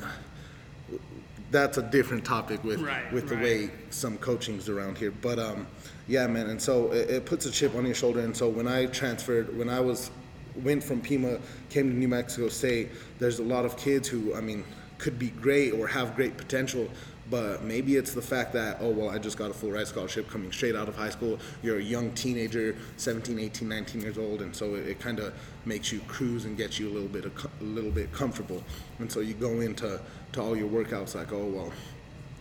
[1.50, 3.44] that's a different topic with Right, with the right.
[3.44, 5.10] way some coaching's around here.
[5.10, 5.66] But um,
[6.08, 6.50] yeah, man.
[6.50, 8.20] And so it, it puts a chip on your shoulder.
[8.20, 10.10] And so when I transferred, when I was
[10.56, 11.38] went from Pima,
[11.70, 14.64] came to New Mexico State, there's a lot of kids who, I mean,
[14.98, 16.88] could be great or have great potential.
[17.30, 20.28] But maybe it's the fact that, oh, well, I just got a full ride scholarship
[20.28, 21.38] coming straight out of high school.
[21.62, 24.42] You're a young teenager, 17, 18, 19 years old.
[24.42, 25.32] And so it, it kind of
[25.64, 28.62] makes you cruise and gets you a little bit, a little bit comfortable.
[28.98, 30.00] And so you go into
[30.32, 31.72] to all your workouts like, oh, well,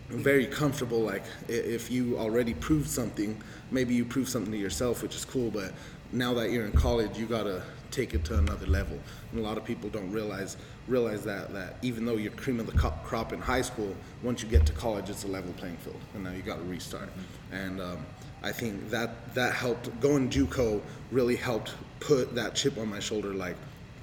[0.09, 0.99] very comfortable.
[0.99, 3.41] Like if you already proved something,
[3.71, 5.51] maybe you proved something to yourself, which is cool.
[5.51, 5.73] But
[6.11, 8.97] now that you're in college, you gotta take it to another level.
[9.31, 12.65] And a lot of people don't realize realize that that even though you're cream of
[12.65, 15.99] the crop in high school, once you get to college, it's a level playing field,
[16.13, 17.09] and now you got to restart.
[17.51, 18.05] And um,
[18.43, 19.99] I think that that helped.
[20.01, 23.33] Going JUCO really helped put that chip on my shoulder.
[23.33, 23.55] Like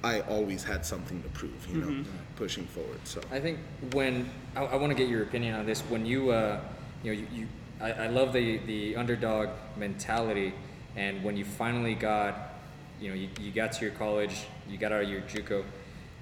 [0.03, 2.99] I always had something to prove, you know, pushing forward.
[3.03, 3.21] So.
[3.31, 3.59] I think
[3.93, 5.81] when I, I want to get your opinion on this.
[5.81, 6.61] When you, uh,
[7.03, 7.47] you know, you, you
[7.81, 10.53] I, I love the the underdog mentality,
[10.95, 12.53] and when you finally got,
[12.99, 15.63] you know, you, you got to your college, you got out of your JUCO,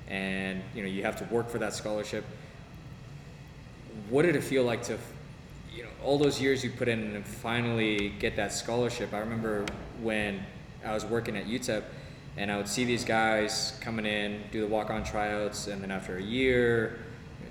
[0.07, 2.23] and you know you have to work for that scholarship.
[4.09, 4.97] What did it feel like to,
[5.73, 9.13] you know, all those years you put in and finally get that scholarship?
[9.13, 9.65] I remember
[10.01, 10.45] when
[10.85, 11.83] I was working at UTEP,
[12.37, 16.17] and I would see these guys coming in, do the walk-on tryouts, and then after
[16.17, 16.99] a year,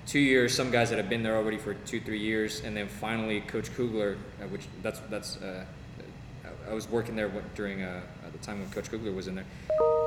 [0.07, 0.55] two years.
[0.55, 3.73] Some guys that have been there already for two, three years, and then finally Coach
[3.75, 5.37] Kugler, uh, which that's that's.
[5.37, 5.65] Uh,
[6.69, 9.45] I was working there during uh, at the time when Coach Kugler was in there,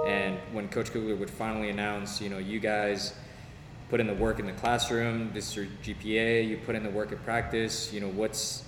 [0.06, 3.14] and when Coach Kugler would finally announce, you know, you guys
[3.88, 5.30] put in the work in the classroom.
[5.34, 6.48] This is your GPA.
[6.48, 7.92] You put in the work at practice.
[7.92, 8.64] You know, what's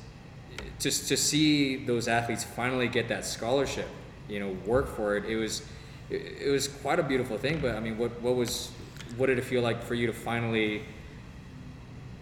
[0.78, 3.88] just to see those athletes finally get that scholarship.
[4.28, 5.24] You know, work for it.
[5.24, 5.62] It was
[6.10, 7.60] it, was quite a beautiful thing.
[7.60, 8.70] But I mean, what what was
[9.16, 10.82] what did it feel like for you to finally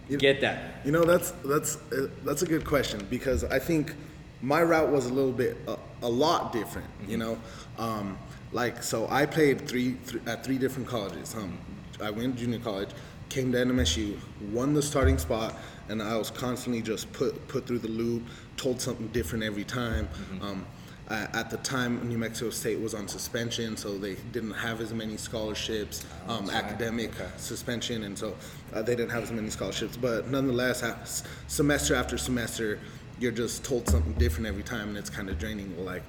[0.09, 0.85] You- get that?
[0.85, 3.95] You know, that's that's uh, that's a good question because I think
[4.43, 6.89] my route was a little bit a, a lot different.
[7.07, 7.39] You know,
[7.79, 8.19] um,
[8.53, 11.35] like so I played three, th- at three different colleges.
[11.35, 11.59] Um,
[12.03, 12.91] I went to junior college,
[13.29, 14.17] came to NMSU,
[14.53, 15.55] won the starting spot,
[15.89, 18.23] and I was constantly just put put through the loop,
[18.57, 20.09] told something different every time.
[20.41, 20.67] Um,
[21.09, 24.93] a- at the time, New Mexico State was on suspension, so they didn't have as
[24.95, 26.65] many scholarships, um, that's right.
[26.65, 28.37] academic suspension, and so
[28.73, 29.97] uh, they didn't have as many scholarships.
[29.97, 32.79] But nonetheless, semester after semester,
[33.21, 35.77] you're just told something different every time, and it's kind of draining.
[35.77, 36.03] Well, like,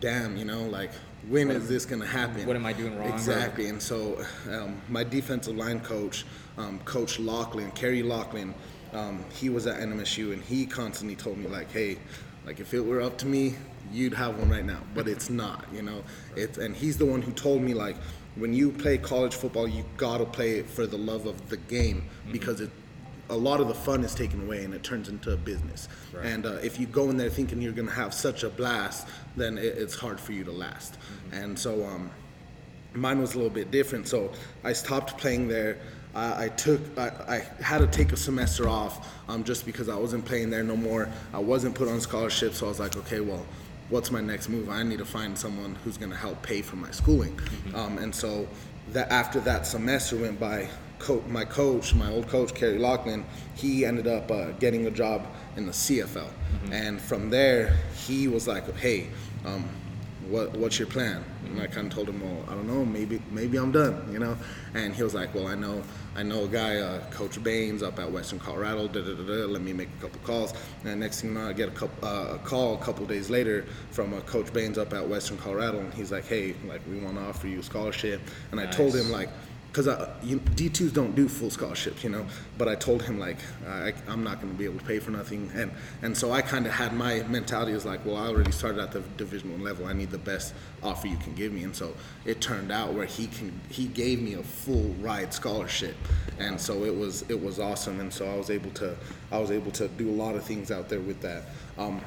[0.00, 0.90] damn, you know, like,
[1.28, 2.46] when is this going to happen?
[2.46, 3.08] what am I doing wrong?
[3.08, 3.68] Exactly.
[3.68, 6.26] And so, um, my defensive line coach,
[6.58, 8.52] um, Coach Locklin, Kerry Locklin,
[8.92, 11.98] um, he was at NMSU, and he constantly told me, like, hey,
[12.44, 13.54] like, if it were up to me,
[13.92, 16.02] you'd have one right now, but it's not, you know.
[16.34, 17.96] It's and he's the one who told me like,
[18.34, 22.02] when you play college football, you gotta play it for the love of the game
[22.02, 22.32] Mm-hmm.
[22.32, 22.70] because it,
[23.28, 25.88] a lot of the fun is taken away and it turns into a business.
[26.22, 29.58] And uh, if you go in there thinking you're gonna have such a blast, then
[29.58, 30.94] it, it's hard for you to last.
[30.94, 31.34] Mm-hmm.
[31.42, 32.10] And so, um,
[32.96, 34.08] mine was a little bit different.
[34.08, 34.32] So
[34.64, 35.78] I stopped playing there.
[36.14, 39.96] I, I took, I, I had to take a semester off um, just because I
[39.96, 41.08] wasn't playing there no more.
[41.32, 43.44] I wasn't put on scholarship, so I was like, okay, well,
[43.90, 44.68] what's my next move?
[44.68, 47.38] I need to find someone who's going to help pay for my schooling.
[47.74, 48.48] Um, and so
[48.92, 53.84] that after that semester went by, co- my coach, my old coach Kerry Locklin, he
[53.84, 56.30] ended up uh, getting a job in the CFL,
[56.70, 59.08] and from there he was like, hey.
[59.44, 59.68] Um,
[60.28, 61.24] what what's your plan?
[61.44, 64.18] And I kind of told him, well, I don't know, maybe maybe I'm done, you
[64.18, 64.36] know.
[64.74, 65.82] And he was like, well, I know
[66.16, 68.88] I know a guy, uh, Coach Bains, up at Western Colorado.
[68.88, 70.54] Da, da, da, da, let me make a couple calls.
[70.84, 73.30] And next thing you know, I get a couple uh, a call a couple days
[73.30, 76.98] later from uh, Coach Bains up at Western Colorado, and he's like, hey, like we
[76.98, 78.20] want to offer you a scholarship.
[78.50, 79.28] And I told him like
[79.76, 80.08] because
[80.54, 82.24] D2s don't do full scholarships, you know.
[82.56, 83.36] But I told him like
[83.68, 85.70] I, I'm not going to be able to pay for nothing, and
[86.02, 88.92] and so I kind of had my mentality was like, well, I already started at
[88.92, 89.86] the Division One level.
[89.86, 91.92] I need the best offer you can give me, and so
[92.24, 95.96] it turned out where he can he gave me a full ride scholarship,
[96.38, 98.96] and so it was it was awesome, and so I was able to
[99.30, 101.44] I was able to do a lot of things out there with that.
[101.76, 102.00] Um,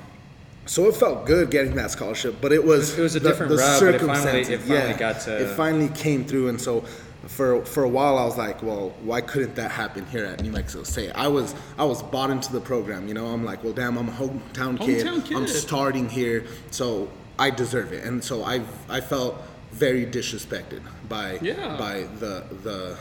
[0.65, 3.79] so it felt good getting that scholarship, but it was It was a different route,
[3.79, 6.83] but it finally- it finally yeah, got to- it finally came through, and so
[7.27, 10.51] for for a while I was like, well, why couldn't that happen here at New
[10.51, 11.11] Mexico State?
[11.15, 13.27] I was I was bought into the program, you know.
[13.27, 15.05] I'm like, well, damn, I'm a hometown kid.
[15.05, 15.37] Hometown kid.
[15.37, 21.39] I'm starting here, so I deserve it, and so I I felt very disrespected by
[21.41, 21.75] Yeah.
[21.77, 22.97] by the the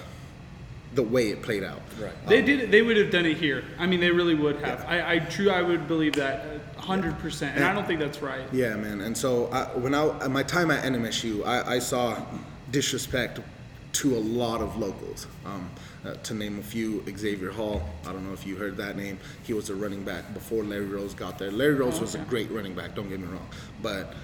[0.94, 1.82] the way it played out.
[2.00, 2.10] Right.
[2.10, 2.60] Um, they did.
[2.60, 3.62] it- They would have done it here.
[3.78, 4.84] I mean, they really would have.
[4.88, 5.50] I, I true.
[5.50, 6.44] I would believe that
[6.76, 8.42] hundred percent, and I don't think that's right.
[8.52, 9.00] Yeah, man.
[9.02, 12.20] And so I, when I my time at NMSU, I, I saw
[12.70, 13.40] disrespect
[13.92, 15.26] to a lot of locals.
[15.44, 15.70] Um,
[16.04, 17.82] uh, to name a few, Xavier Hall.
[18.06, 19.18] I don't know if you heard that name.
[19.44, 21.50] He was a running back before Larry Rose got there.
[21.50, 22.94] Larry Rose was a great running back.
[22.94, 23.48] Don't get me wrong,
[23.82, 24.14] but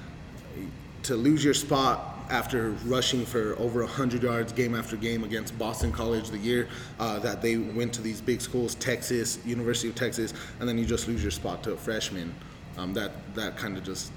[1.05, 5.93] to lose your spot after rushing for over 100 yards game after game against Boston
[5.93, 10.33] College the year uh, that they went to these big schools, Texas, University of Texas,
[10.61, 12.35] and then you just lose your spot to a freshman.
[12.77, 14.11] Um, that that kind of just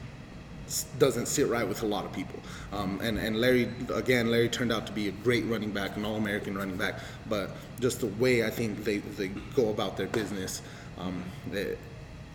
[0.99, 2.39] doesn't sit right with a lot of people.
[2.71, 6.05] Um, and, and Larry, again, Larry turned out to be a great running back, an
[6.05, 6.95] All American running back,
[7.29, 10.61] but just the way I think they, they go about their business,
[10.97, 11.77] um, it,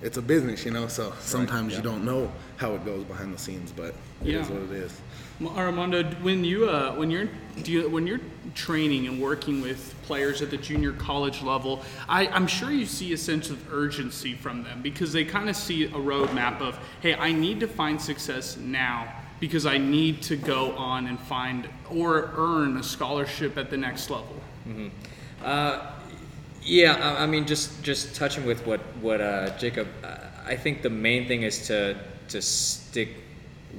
[0.02, 3.38] it's a business, you know, so sometimes you don't know how it goes behind the
[3.38, 4.54] scenes, but it is Yeah.
[4.54, 4.92] what it is.
[5.44, 7.28] Armando, when you uh, when you're
[7.64, 8.20] you, when you're
[8.54, 13.12] training and working with players at the junior college level, I, I'm sure you see
[13.12, 17.14] a sense of urgency from them because they kind of see a roadmap of, hey,
[17.14, 22.30] I need to find success now because I need to go on and find or
[22.36, 24.36] earn a scholarship at the next level.
[25.42, 25.92] Uh,
[26.64, 30.16] Yeah, I, I mean, just just touching with what what uh, Jacob, uh,
[30.46, 31.96] I think the main thing is to
[32.28, 33.08] to stick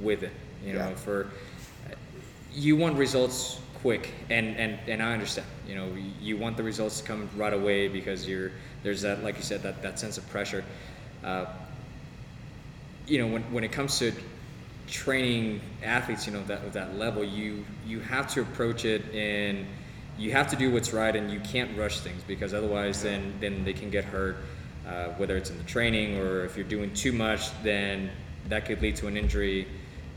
[0.01, 0.31] with it.
[0.63, 0.95] You know, Yeah.
[0.95, 1.27] for
[2.53, 5.47] you want results quick, and and and I understand.
[5.67, 5.87] You know,
[6.21, 8.51] you want the results to come right away because you're
[8.83, 10.63] there's that, like you said, that that sense of pressure.
[11.23, 11.45] Uh,
[13.07, 14.13] you know, when, when it comes to
[14.87, 19.65] training athletes, you know, that of that level, you you have to approach it in
[20.17, 23.63] you have to do what's right, and you can't rush things because otherwise, then then
[23.65, 24.37] they can get hurt.
[24.87, 28.09] Uh, whether it's in the training or if you're doing too much, then
[28.49, 29.65] that could lead to an injury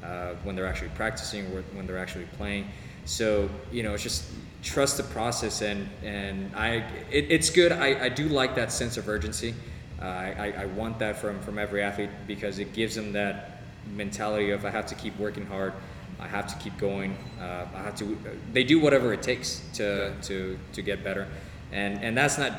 [0.03, 2.69] uh, when they're actually practicing or when they're actually playing.
[3.05, 4.25] So you know, it's just
[4.63, 7.73] trust the process, and and I it, it's good.
[7.73, 9.55] I, I do like that sense of urgency.
[10.01, 13.63] Uh, I, I want that from from every athlete because it gives them that
[13.95, 15.73] mentality of I have to keep working hard.
[16.19, 17.17] I have to keep going.
[17.41, 18.19] Uh, I have to.
[18.53, 21.29] They do whatever it takes to to to get better,
[21.73, 22.53] and and that's not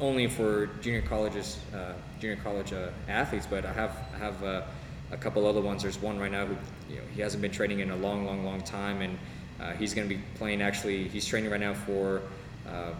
[0.00, 4.62] only for junior colleges, uh, junior college uh, athletes, but I have I have uh,
[5.10, 5.82] a couple other ones.
[5.82, 6.56] There's one right now who
[6.90, 9.18] you know he hasn't been training in a long, long, long time, and
[9.60, 10.62] uh, he's going to be playing.
[10.62, 12.22] Actually, he's training right now for
[12.68, 12.92] uh,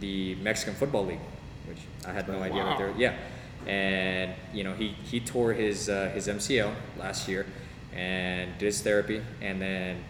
[0.00, 1.20] the Mexican Football League,
[1.68, 2.78] which I had no idea Wow.
[2.78, 2.94] they're.
[2.96, 3.14] Yeah,
[3.66, 7.46] and you know he he tore his uh, his MCL last year,
[7.94, 10.04] and did his therapy, and then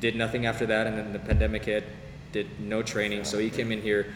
[0.00, 1.84] did nothing after that, and then the pandemic hit.
[2.32, 4.14] Did no training, so he came in here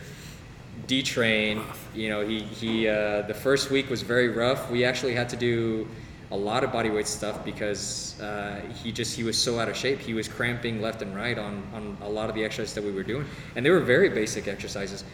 [0.87, 1.63] detrain.
[1.95, 4.71] You know, he he uh, the first week was very rough.
[4.71, 5.89] We actually had to do
[6.31, 10.01] a lot of bodyweight stuff because uh, he just he was so out of shape.
[10.01, 12.93] He was cramping left and right on on a lot of the exercises that we
[12.93, 15.05] were doing, and they were very basic exercises.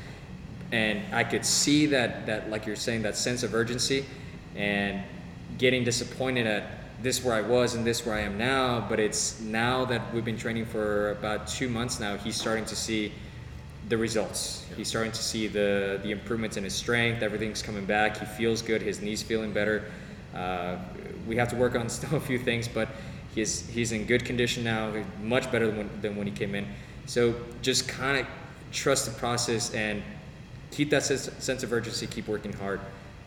[0.73, 4.05] And I could see that that like you're saying that sense of urgency,
[4.57, 5.03] and
[5.59, 6.64] getting disappointed at
[7.03, 8.87] this where I was and this where I am now.
[8.88, 12.16] But it's now that we've been training for about two months now.
[12.16, 13.12] He's starting to see
[13.88, 14.64] the results.
[14.77, 17.23] He's starting to see the the improvements in his strength.
[17.23, 18.19] Everything's coming back.
[18.19, 18.83] He feels good.
[18.83, 19.85] His knees feeling better.
[20.35, 20.77] Uh,
[21.27, 22.88] we have to work on still a few things, but
[23.35, 24.93] he's he's in good condition now.
[25.23, 26.66] Much better than when, than when he came in.
[27.07, 28.27] So just kind of
[28.73, 30.03] trust the process and
[30.71, 32.07] keep that sense, sense of urgency.
[32.07, 32.81] Keep working hard.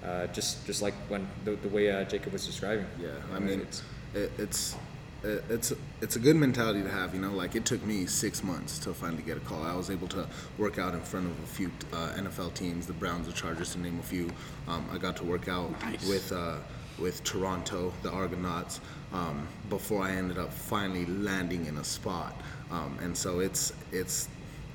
[0.05, 2.85] Uh, just just like when the, the way uh, Jacob was describing.
[3.01, 3.83] Yeah, I mean, it's-
[4.15, 4.79] it, it's it,
[5.23, 7.13] it's it's a good mentality to have.
[7.15, 9.63] You know, like it took me six months to finally get a call.
[9.63, 12.93] I was able to work out in front of a few uh, NFL teams, the
[12.93, 14.29] Browns, the Chargers, to name a few.
[14.67, 16.07] Um, I got to work out Nice.
[16.07, 16.57] with uh,
[16.99, 18.79] with Toronto, the Argonauts,
[19.13, 22.35] um, before I ended up finally landing in a spot.
[22.71, 24.27] Um, and so it's it's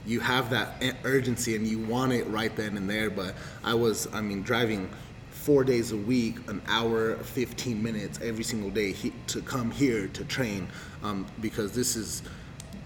[0.06, 3.10] you have that urgency and you want it right then and there.
[3.10, 4.88] But I was, I mean, driving
[5.48, 10.06] four days a week, an hour, 15 minutes every single day he, to come here
[10.08, 10.68] to train
[11.02, 12.22] um, because this is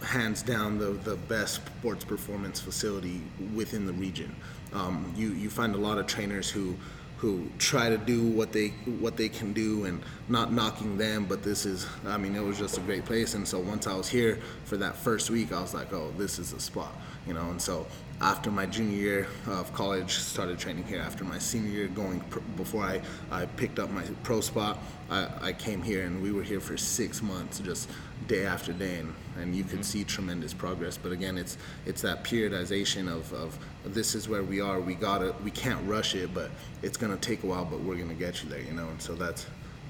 [0.00, 3.20] hands down the, the best sports performance facility
[3.52, 4.32] within the region.
[4.72, 6.76] Um, you, you find a lot of trainers who
[7.16, 11.40] who try to do what they what they can do and not knocking them but
[11.44, 14.08] this is I mean it was just a great place and so once I was
[14.08, 16.92] here for that first week I was like oh this is a spot
[17.24, 17.86] you know and so
[18.22, 21.00] after my junior year of college started training here.
[21.00, 23.00] After my senior year going pr- before I,
[23.32, 24.78] I picked up my pro spot
[25.10, 27.90] I, I came here and we were here for six months just
[28.28, 30.96] day after day and, and you could see tremendous progress.
[30.96, 34.80] But again it's it's that periodization of, of this is where we are.
[34.80, 38.14] We gotta we can't rush it but it's gonna take a while but we're gonna
[38.14, 38.88] get you there you know?
[38.88, 39.46] And so that's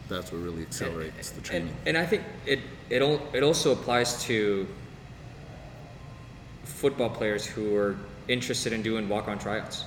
[0.09, 1.77] that's what really accelerates the and, training.
[1.85, 3.03] and I think it it
[3.35, 4.67] it also applies to
[6.65, 7.97] football players who are
[8.29, 9.85] interested in doing walk-on tryouts.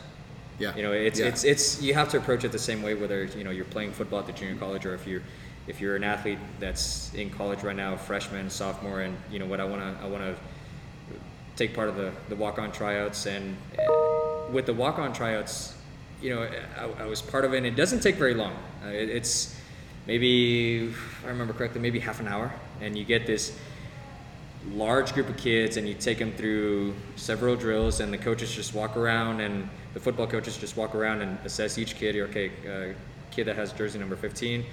[0.59, 1.27] yeah You know, it's Yeah.
[1.27, 3.91] it's it's you have to approach it the same way whether you know you're playing
[3.91, 5.21] football at the junior college or if you're
[5.67, 9.59] if you're an athlete that's in college right now, freshman, sophomore, and you know what
[9.59, 10.35] I want to I want to
[11.55, 15.73] take part of the the walk-on tryouts and uh, with the walk-on tryouts,
[16.21, 16.43] you know,
[16.77, 17.57] I, I was part of it.
[17.57, 18.53] and It doesn't take very long.
[18.85, 19.55] Uh, it, it's
[20.05, 23.57] maybe if I remember correctly, maybe half an hour, and you get this
[24.73, 28.73] large group of kids and you take them through several drills and the coaches just
[28.73, 32.93] walk around and the football coaches just walk around and assess each kid okay uh,
[33.31, 34.65] kid that has jersey number 15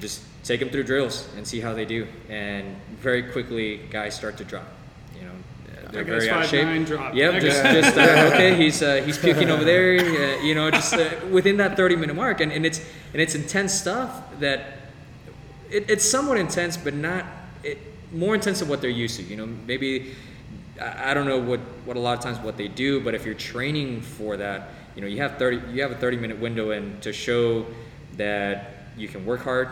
[0.00, 2.06] just take them through drills and see how they do.
[2.28, 4.68] And very quickly guys start to drop
[5.18, 5.32] you know
[5.90, 6.66] they're very out of shape.
[6.66, 7.14] 5'9", drop.
[7.14, 10.92] yep just, just uh, okay he's uh, he's puking over there uh, you know just
[10.92, 12.40] uh, within that 30 minute mark.
[12.40, 12.80] And, and it's
[13.12, 14.78] and it's intense stuff that
[15.70, 17.26] it, it's somewhat intense, but not
[17.62, 17.78] it,
[18.12, 19.22] more intense than what they're used to.
[19.22, 20.14] You know, maybe
[20.80, 23.34] I, don't know what, what a lot of times what they do, but if you're
[23.34, 27.00] training for that, you know, you have thirty you have a thirty minute window and
[27.02, 27.66] to show
[28.16, 29.68] that you can work hard,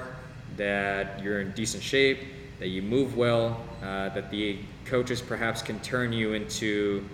[0.57, 2.21] that you're in decent shape,
[2.59, 7.05] that you move well, uh, that the coaches perhaps can turn you into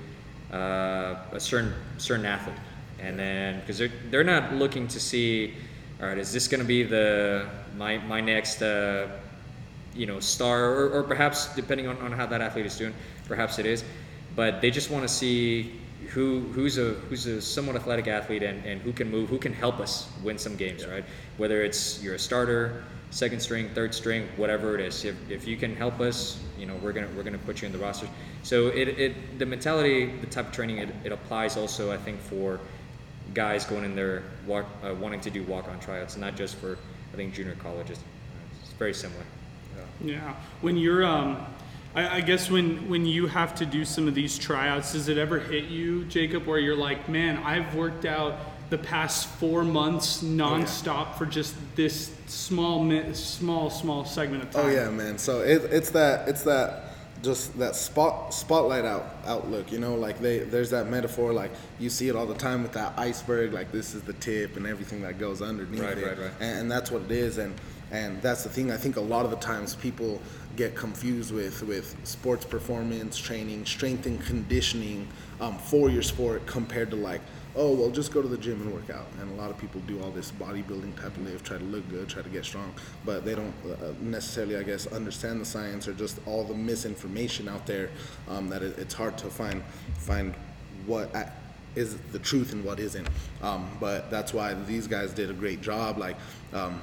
[0.53, 2.57] uh, a certain certain athlete,
[3.01, 5.55] and then because they're they're not looking to see,
[6.01, 9.09] all right, is this going to be the my my next uh,
[9.95, 12.95] you know star, or, or perhaps depending on, on how that athlete is doing,
[13.27, 13.85] perhaps it is,
[14.35, 15.81] but they just want to see
[16.11, 19.53] who who's a who's a somewhat athletic athlete and, and who can move, who can
[19.53, 21.05] help us win some games, right?
[21.37, 25.05] Whether it's you're a starter, second string, third string, whatever it is.
[25.05, 27.73] If, if you can help us, you know, we're gonna we're gonna put you in
[27.73, 28.09] the roster.
[28.43, 32.21] So it, it the mentality, the type of training it, it applies also I think
[32.21, 32.59] for
[33.35, 36.79] guys going in there walk, uh, wanting to do walk on tryouts, not just for
[37.13, 37.99] I think junior colleges.
[38.63, 39.25] It's very similar.
[40.05, 40.35] Yeah.
[40.61, 41.45] When you're, um,
[41.95, 45.19] I, I guess when when you have to do some of these tryouts, does it
[45.19, 48.35] ever hit you, Jacob, where you're like, man, I've worked out
[48.71, 54.67] the past four months nonstop for just this small, small, small segment of time?
[54.67, 55.19] Oh yeah, man.
[55.19, 56.85] So it, it's that it's that
[57.23, 59.71] just that spot spotlight out outlook.
[59.71, 61.33] You know, like they there's that metaphor.
[61.33, 63.53] Like you see it all the time with that iceberg.
[63.53, 66.07] Like this is the tip and everything that goes underneath Right, it.
[66.07, 66.31] right, right.
[66.41, 67.39] And, and that's what it is.
[67.39, 67.55] And
[67.93, 68.73] and that's the thing.
[68.73, 70.21] I think a lot of the times people
[70.57, 75.07] get confused with with sports performance training, strength and conditioning
[75.41, 77.21] um, for your sport compared to like
[77.55, 79.07] oh well just go to the gym and work out.
[79.21, 81.87] And a lot of people do all this bodybuilding type of live try to look
[81.91, 82.73] good try to get strong.
[83.05, 87.47] But they don't uh, necessarily i guess understand the science or just all the misinformation
[87.47, 87.91] out there
[88.29, 89.63] um, that it, it's hard to find
[89.99, 90.35] find
[90.87, 91.31] what a-
[91.75, 93.09] is the truth and what isn't.
[93.43, 95.99] Um, but that's why these guys did a great job.
[95.99, 96.17] Like
[96.53, 96.83] um,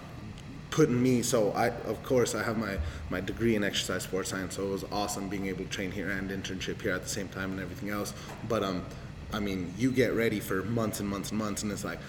[0.72, 2.78] putting me so i of course i have my
[3.09, 6.09] my degree in exercise sports science so it was awesome being able to train here
[6.09, 8.13] and internship here at the same time and everything else.
[8.47, 8.86] But um
[9.34, 11.99] i mean you get ready for months and months and months and it's like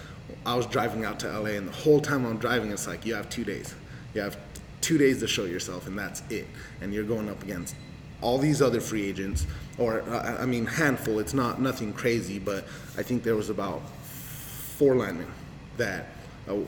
[0.45, 3.13] i was driving out to la and the whole time i'm driving it's like you
[3.13, 3.73] have two days.
[4.13, 4.37] You have
[4.81, 6.47] two days to show yourself and that's it.
[6.81, 7.75] And you're going up against
[8.21, 9.47] all these other free agents
[9.77, 11.19] or uh, i mean handful.
[11.19, 12.65] It's not nothing crazy but
[12.97, 13.81] i think there was about
[14.77, 15.27] four linemen
[15.77, 16.07] that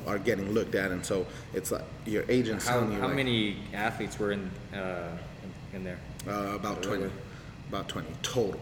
[0.07, 3.15] are getting looked at, and so it's like your agent's How, telling you how like,
[3.15, 5.17] many athletes were in uh,
[5.73, 5.99] in, there?
[6.27, 7.09] uh, about twenty,
[7.69, 8.59] about twenty total.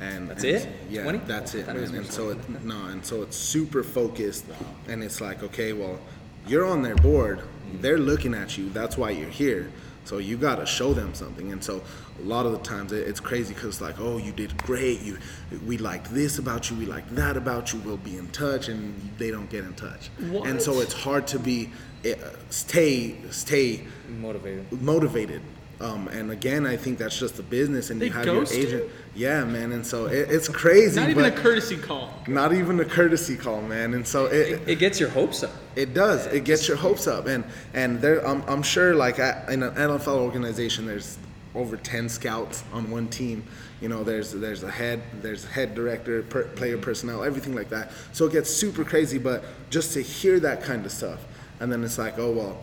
[0.00, 0.68] And That's and it?
[0.90, 1.18] Yeah, 20?
[1.18, 1.76] that's it, man.
[1.76, 4.44] And so it, no, and so it's super focused,
[4.88, 6.00] and it's like, okay, well,
[6.48, 7.80] you're on their board, Mm-hmm.
[7.80, 8.68] they're looking at you.
[8.70, 9.70] That's why you're here.
[10.04, 11.50] So you got to show them something.
[11.52, 11.82] And so
[12.20, 15.00] a lot of the times it, it's crazy because like, oh, you did great.
[15.00, 15.18] You,
[15.66, 16.76] we like this about you.
[16.76, 17.80] We like that about you.
[17.80, 20.10] We'll be in touch, and they don't get in touch.
[20.30, 20.46] What?
[20.48, 21.70] And so it's hard to be,
[22.04, 22.14] uh,
[22.50, 23.84] stay, stay
[24.20, 24.70] Motivated.
[24.82, 25.40] motivated.
[25.80, 28.60] Um, and again, I think that's just the business, and They you have ghost your
[28.62, 28.66] you?
[28.68, 28.90] agent.
[29.16, 31.00] Yeah, man, and so it, it's crazy.
[31.00, 32.12] Not even a courtesy call.
[32.28, 33.94] not even a courtesy call, man.
[33.94, 35.50] And so it, It gets your hopes up.
[35.76, 36.26] it does.
[36.26, 37.44] It gets your hopes up, and
[37.74, 41.18] and there, I'm, I'm sure, like at, in an NFL organization, there's
[41.54, 43.44] over ten scouts on one team.
[43.80, 47.68] You know, there's there's a head, there's a head director, per, player personnel, everything like
[47.70, 47.90] that.
[48.12, 49.18] So it gets super crazy.
[49.18, 51.20] But just to hear that kind of stuff,
[51.60, 52.62] and then it's like, oh well,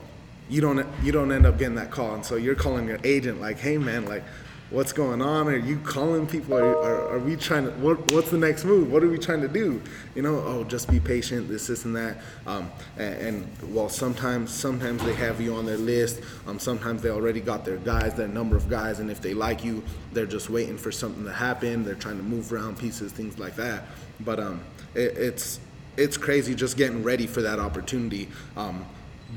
[0.51, 3.41] you don't you don't end up getting that call, and so you're calling your agent
[3.41, 4.23] like, hey man, like.
[4.69, 5.49] What's going on?
[5.49, 6.55] Are you calling people?
[6.55, 7.71] Are, are, are we trying to?
[7.71, 8.89] What, what's the next move?
[8.89, 9.81] What are we trying to do?
[10.15, 11.49] You know, oh, just be patient.
[11.49, 12.19] This, this, and that.
[12.47, 16.21] Um, and, and while sometimes, sometimes they have you on their list.
[16.47, 19.61] Um, sometimes they already got their guys, their number of guys, and if they like
[19.65, 19.83] you,
[20.13, 21.83] they're just waiting for something to happen.
[21.83, 23.87] They're trying to move around pieces, things like that.
[24.21, 24.61] But um,
[24.95, 25.59] it, it's
[25.97, 28.29] it's crazy just getting ready for that opportunity.
[28.55, 28.85] Um,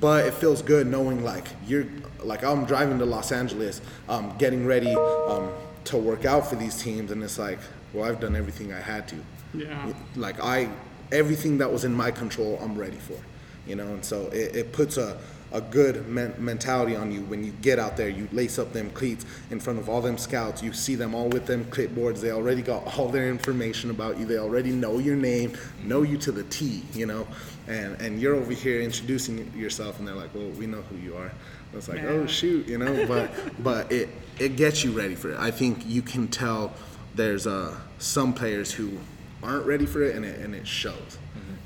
[0.00, 1.86] but it feels good knowing like you're
[2.22, 5.50] like I'm driving to Los Angeles, um, getting ready um,
[5.84, 7.58] to work out for these teams, and it's like,
[7.92, 9.16] well, I've done everything I had to.
[9.52, 9.92] Yeah.
[10.16, 10.68] Like I,
[11.12, 13.18] everything that was in my control, I'm ready for.
[13.66, 15.18] You know, and so it, it puts a
[15.54, 18.08] a good men- mentality on you when you get out there.
[18.08, 20.62] You lace up them cleats in front of all them scouts.
[20.62, 22.20] You see them all with them clipboards.
[22.20, 24.26] They already got all their information about you.
[24.26, 26.82] They already know your name, know you to the T.
[26.92, 27.26] You know,
[27.68, 31.16] and and you're over here introducing yourself, and they're like, well, we know who you
[31.16, 31.30] are.
[31.72, 33.06] It's like, oh shoot, you know.
[33.06, 33.30] But
[33.62, 34.08] but it
[34.38, 35.38] it gets you ready for it.
[35.38, 36.72] I think you can tell
[37.14, 38.98] there's uh, some players who
[39.40, 41.18] aren't ready for it, and it and it shows.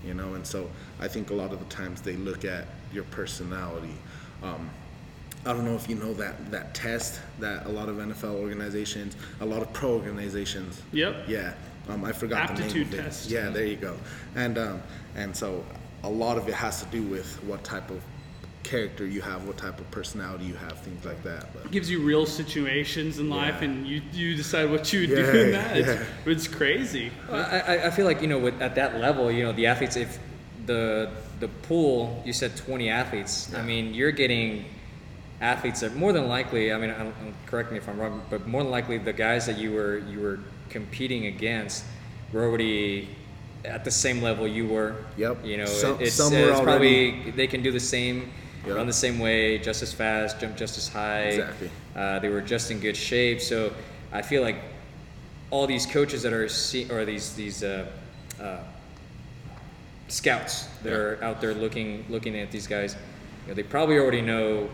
[0.04, 0.70] You know, and so
[1.00, 3.94] I think a lot of the times they look at your personality.
[4.42, 4.70] Um,
[5.46, 9.16] I don't know if you know that that test that a lot of NFL organizations,
[9.40, 10.82] a lot of pro organizations.
[10.92, 11.24] Yep.
[11.28, 11.54] Yeah.
[11.88, 12.96] Um, I forgot the name of it.
[12.96, 13.30] test.
[13.30, 13.96] Yeah, there you go.
[14.34, 14.82] And um,
[15.14, 15.64] and so
[16.04, 18.02] a lot of it has to do with what type of
[18.64, 21.46] character you have, what type of personality you have, things like that.
[21.54, 23.68] But it gives you real situations in life, Yeah.
[23.68, 25.76] and you you decide what you would do Yeah, in that.
[25.76, 26.04] It's, yeah.
[26.32, 27.10] it's crazy.
[27.30, 29.66] Well, I, I- I feel like you know, with, at that level, you know, the
[29.66, 30.18] athletes, if
[30.68, 31.10] the
[31.40, 33.52] the pool, you said 20 athletes.
[33.54, 34.64] I mean, you're getting
[35.40, 36.72] athletes that more than likely.
[36.72, 37.10] I mean, I
[37.46, 40.20] correct me if I'm wrong, but more than likely, the guys that you were you
[40.20, 40.38] were
[40.70, 41.84] competing against
[42.32, 43.08] were already
[43.64, 44.94] at the same level you were.
[45.16, 45.44] Yep.
[45.44, 48.30] You know, Some- it's, uh, it's already- probably they can do the same.
[48.66, 48.76] Yep.
[48.76, 51.30] Run the same way, just as fast, jump just as high.
[51.30, 51.70] Exactly.
[51.96, 53.72] Uh, they were just in good shape, so
[54.12, 54.56] I feel like
[55.50, 57.86] all these coaches that are see, or these these uh,
[58.40, 58.58] uh,
[60.08, 62.96] scouts that are out there looking looking at these guys,
[63.42, 64.68] you know, they probably already know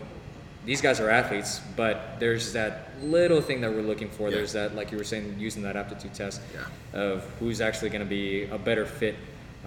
[0.65, 4.29] these guys are athletes, but there's that little thing that we're looking for.
[4.29, 4.37] Yeah.
[4.37, 6.99] There's that, like you were saying, using that aptitude test Yeah.
[6.99, 9.15] of who's actually going to be a better fit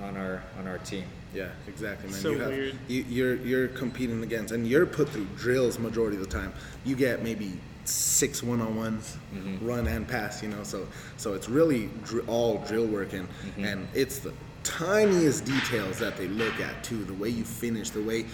[0.03, 1.05] on our on our team.
[1.35, 2.21] Yeah, exactly, man.
[2.21, 2.79] So you have, weird.
[2.89, 6.53] You, you're you're competing against, and you're put through drills majority of the time.
[6.85, 9.67] You get maybe six one-on-ones, mm-hmm.
[9.67, 10.43] run and pass.
[10.43, 13.65] You know, so so it's really dr- all drill work, and mm-hmm.
[13.65, 14.33] and it's the
[14.69, 17.03] tiniest details that they look at too.
[17.05, 18.27] The way you finish, the way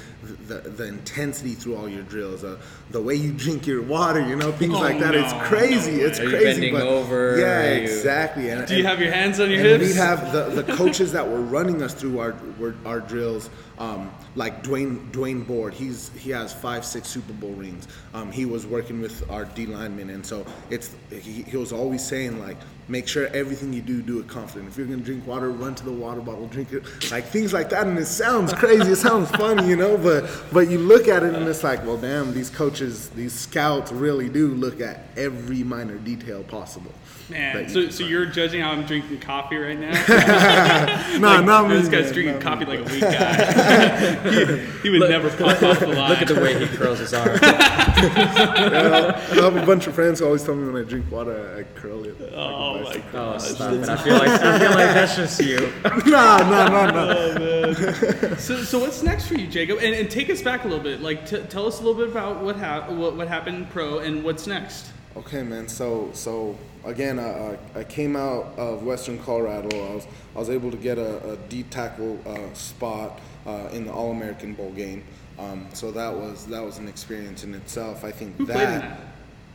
[0.49, 2.59] the the intensity through all your drills, uh,
[2.91, 4.21] the way you drink your water.
[4.27, 5.15] You know, things Oh, like that.
[5.15, 5.99] It's crazy.
[5.99, 6.19] no it's.
[6.21, 6.71] Are crazy.
[6.73, 7.39] but over?
[7.39, 8.51] Yeah, exactly.
[8.51, 9.85] And, Do you and- have your hands on your hips?
[9.89, 14.11] we have the, the coaches that were running us through our were- our drills, um,
[14.35, 15.73] like Dwaine Dwaine Board.
[15.73, 17.87] He's he has five six Super Bowl rings.
[18.13, 22.05] Um, he was working with our D linemen, and so it's he, he was always
[22.05, 22.57] saying like,
[22.89, 24.69] make sure everything you do do it confident.
[24.69, 27.71] If you're gonna drink water, run to the water bottle, drink it, like things like
[27.71, 27.87] that.
[27.87, 31.35] And it sounds crazy, it sounds funny, you know, but but you look at it
[31.35, 35.97] and it's like, well, damn, these coaches, these scouts really do look at every minor
[35.97, 36.93] detail possible.
[37.31, 39.93] Man, so, so you're judging how I'm drinking coffee right now?
[41.19, 44.31] Nah, not me, This guy's man, drinking not coffee like a weak guy.
[44.31, 46.11] he, he would Look- never pop off the line.
[46.11, 47.39] Look at the way he curls his arm.
[47.87, 51.57] Yeah, I have a bunch of friends who always tell me when I drink water,
[51.59, 52.17] I curl it.
[52.35, 53.43] Oh my oh, god.
[53.43, 53.89] stop it!
[53.89, 55.73] I feel like I feel like that's just you.
[56.07, 58.37] Nah, nah, nah, nah.
[58.37, 59.79] So, so what's next for you, Jacob?
[59.79, 61.01] And, and take us back a little bit.
[61.01, 64.23] Like, t- tell us a little bit about what, hap- what what happened pro and
[64.25, 64.93] what's next.
[65.17, 65.69] Okay, man.
[65.69, 69.69] So, so again, uh, I I came out of Western Colorado.
[69.69, 73.85] I was I was able to get a, a D tackle uh, spot uh, in
[73.87, 75.05] the All American Bowl game.
[75.39, 78.05] Um, so that was that was an experience in itself.
[78.05, 78.55] I think Who that.
[78.55, 79.01] played in that?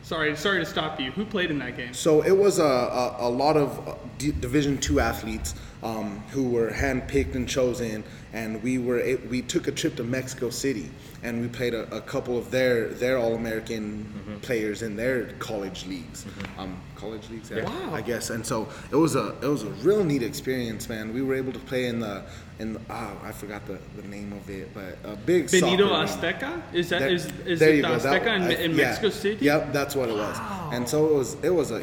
[0.02, 1.10] Sorry, sorry to stop you.
[1.12, 1.92] Who played in that game?
[1.92, 6.48] So it was a, a, a lot of uh, D- Division two athletes um, who
[6.48, 8.02] were handpicked and chosen,
[8.32, 10.88] and we were a- we took a trip to Mexico City,
[11.22, 15.86] and we played a, a couple of their their All American players in their college
[15.86, 16.24] leagues,
[16.56, 17.94] um, college leagues, yeah, Wow.
[17.94, 18.30] I guess.
[18.30, 21.12] And so it was a it was a real neat experience, man.
[21.14, 22.22] We were able to play in the
[22.58, 25.88] in the, ah I forgot the, the name of it, but a big Benito.
[26.04, 26.62] Azteca?
[26.74, 27.98] Is that There- is is it the go.
[27.98, 28.84] That- Azteca in, I- in yeah.
[28.84, 29.44] Mexico City?
[29.44, 30.36] Yep, that's what it was.
[30.74, 31.82] And so it was it was a,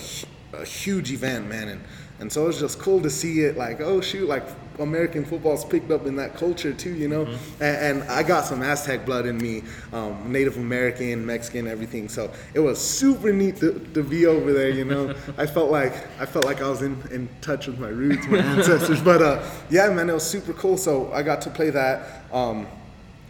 [0.57, 1.81] a huge event, man, and
[2.19, 3.57] and so it was just cool to see it.
[3.57, 4.45] Like, oh shoot, like
[4.79, 7.25] American football's picked up in that culture too, you know.
[7.25, 7.63] Mm-hmm.
[7.63, 9.63] And, and I got some Aztec blood in me,
[9.93, 12.09] um, Native American, Mexican, everything.
[12.09, 15.13] So it was super neat to, to be over there, you know.
[15.37, 18.39] I felt like I felt like I was in, in touch with my roots, my
[18.39, 19.01] ancestors.
[19.01, 20.77] But uh, yeah, man, it was super cool.
[20.77, 22.23] So I got to play that.
[22.31, 22.67] Um,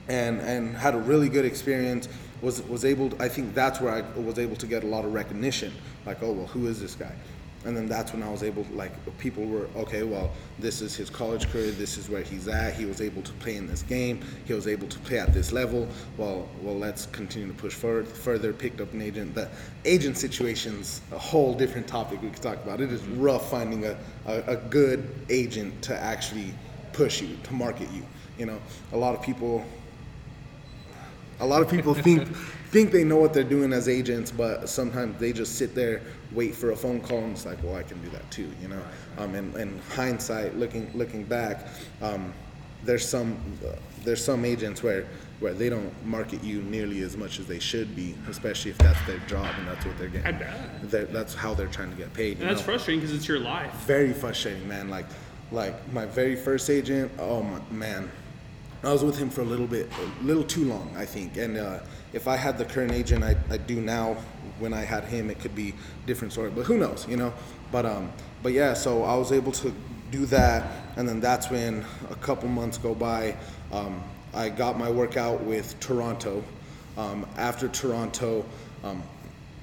[0.10, 2.08] and and had a really good experience.
[2.42, 3.10] Was was able.
[3.10, 5.74] To, I think that's where I was able to get a lot of recognition.
[6.06, 7.12] Like, oh well, who is this guy?
[7.68, 8.66] And then that's when I was able.
[8.74, 10.04] Like, people were okay.
[10.04, 11.72] Well, this is his college career.
[11.72, 12.76] This is where he's at.
[12.76, 14.22] He was able to play in this game.
[14.46, 15.86] He was able to play at this level.
[16.18, 18.08] Well, well, let's continue to push forward.
[18.08, 19.36] Further, picked up an agent.
[19.36, 19.50] The
[19.84, 22.80] agent situation's a whole different topic we could talk about.
[22.80, 26.54] It is rough finding a, a, a good agent to actually
[26.94, 28.04] push you to market you.
[28.38, 28.60] You know,
[28.94, 29.66] a lot of people
[31.40, 32.28] a lot of people think
[32.70, 36.02] think they know what they're doing as agents, but sometimes they just sit there,
[36.32, 38.68] wait for a phone call, and it's like, well, I can do that too, you
[38.68, 38.82] know.
[39.18, 41.68] Um, and, and hindsight, looking looking back,
[42.02, 42.34] um,
[42.84, 43.72] there's some uh,
[44.04, 45.06] there's some agents where
[45.40, 49.00] where they don't market you nearly as much as they should be, especially if that's
[49.06, 50.26] their job and that's what they're getting.
[50.28, 50.90] I bet.
[50.90, 52.38] They're- That's how they're trying to get paid.
[52.38, 52.66] you And that's know?
[52.74, 53.72] frustrating because it's your life.
[53.86, 54.90] very frustrating, man.
[54.90, 55.06] Like,
[55.52, 57.12] like my very first agent.
[57.20, 58.10] Oh my, man,
[58.84, 61.38] I was with him for a little bit, a little too long, I think.
[61.38, 61.80] And uh,
[62.14, 64.18] if I had the current agent I, I do now,
[64.60, 65.74] when I had him, it could be
[66.06, 66.52] different story.
[66.52, 67.34] But who knows, you know?
[67.72, 68.12] But um,
[68.44, 68.74] but yeah.
[68.74, 69.74] So I was able to
[70.12, 73.36] do that, and then that's when a couple months go by.
[73.72, 74.02] Um,
[74.34, 76.44] I got my workout with Toronto.
[76.98, 78.46] Um, after Toronto,
[78.84, 79.04] um,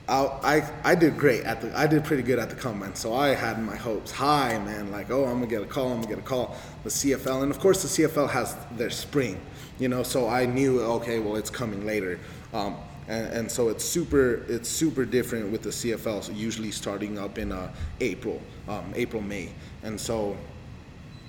[0.09, 3.29] I, I did great at the I did pretty good at the combine, so I
[3.29, 4.93] had my hopes high, man.
[4.93, 6.57] Like, oh, I'm gonna get a call, I'm gonna get a call.
[6.83, 9.41] The CFL, and of course the CFL has their spring,
[9.79, 10.03] you know.
[10.03, 12.19] So I knew, okay, well, it's coming later,
[12.53, 12.77] um,
[13.09, 16.25] and, and so it's super it's super different with the CFL.
[16.25, 19.51] So usually starting up in uh, April, um, April May,
[19.83, 20.37] and so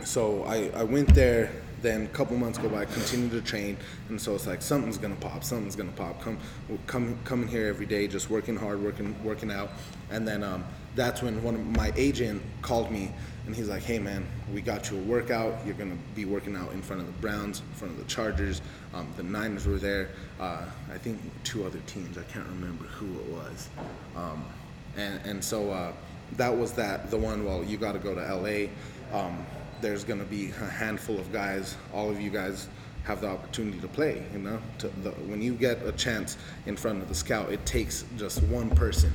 [0.03, 1.49] so I, I went there
[1.85, 3.77] then a couple months go by continue to train
[4.09, 6.21] and so it's like something's gonna pop something's gonna pop.
[6.21, 6.37] Come
[6.87, 9.69] come coming here every day just working hard working working out.
[10.09, 10.63] And then um,
[10.95, 13.11] that's when one of my agent called me
[13.45, 15.53] and he's like hey man we got you a workout.
[15.65, 18.61] You're gonna be working out in front of the browns in front of the chargers.
[18.93, 20.09] Um, the niners were there.
[20.39, 23.69] Uh, i think two other teams i can't remember who it was.
[24.15, 24.43] Um,
[24.97, 25.91] and, and so uh,
[26.37, 27.45] that was that the one.
[27.45, 28.67] Well, you got to go to LA.
[29.17, 29.45] Um,
[29.81, 31.75] there's going to be a handful of guys.
[31.93, 32.67] All of you guys
[33.03, 34.23] have the opportunity to play.
[34.33, 38.05] You know, the, when you get a chance in front of the scout, it takes
[38.17, 39.11] just one person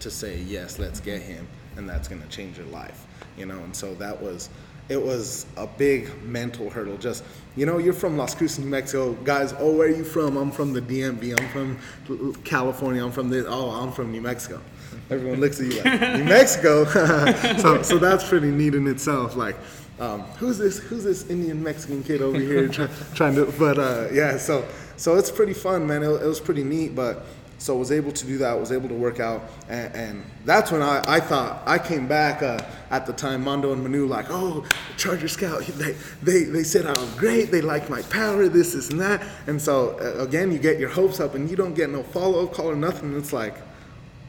[0.00, 1.46] to say yes, let's get him,
[1.76, 3.06] and that's going to change your life.
[3.36, 4.50] You know, and so that was
[4.88, 6.96] it was a big mental hurdle.
[6.98, 7.24] Just,
[7.56, 9.12] you know, you're from Las Cruces, New Mexico.
[9.24, 10.36] Guys, oh, where are you from?
[10.36, 11.40] I'm from the DMV.
[11.40, 13.04] I'm from California.
[13.04, 13.46] I'm from this.
[13.48, 14.60] Oh, I'm from New Mexico.
[15.08, 16.84] Everyone looks at you like, New Mexico?
[17.58, 19.36] so, so that's pretty neat in itself.
[19.36, 19.56] Like,
[20.02, 20.78] um, who's this?
[20.78, 23.46] Who's this Indian Mexican kid over here try, trying to?
[23.56, 26.02] But uh, yeah, so so it's pretty fun, man.
[26.02, 27.24] It, it was pretty neat, but
[27.58, 30.82] so was able to do that, was able to work out, and, and that's when
[30.82, 32.58] I, I thought I came back uh,
[32.90, 33.44] at the time.
[33.44, 34.64] Mondo and Manu like, oh,
[34.96, 38.90] Charger Scout, they, they they said I was great, they liked my power, this, this,
[38.90, 41.90] and that, and so uh, again, you get your hopes up, and you don't get
[41.90, 43.16] no follow up call or nothing.
[43.16, 43.54] It's like,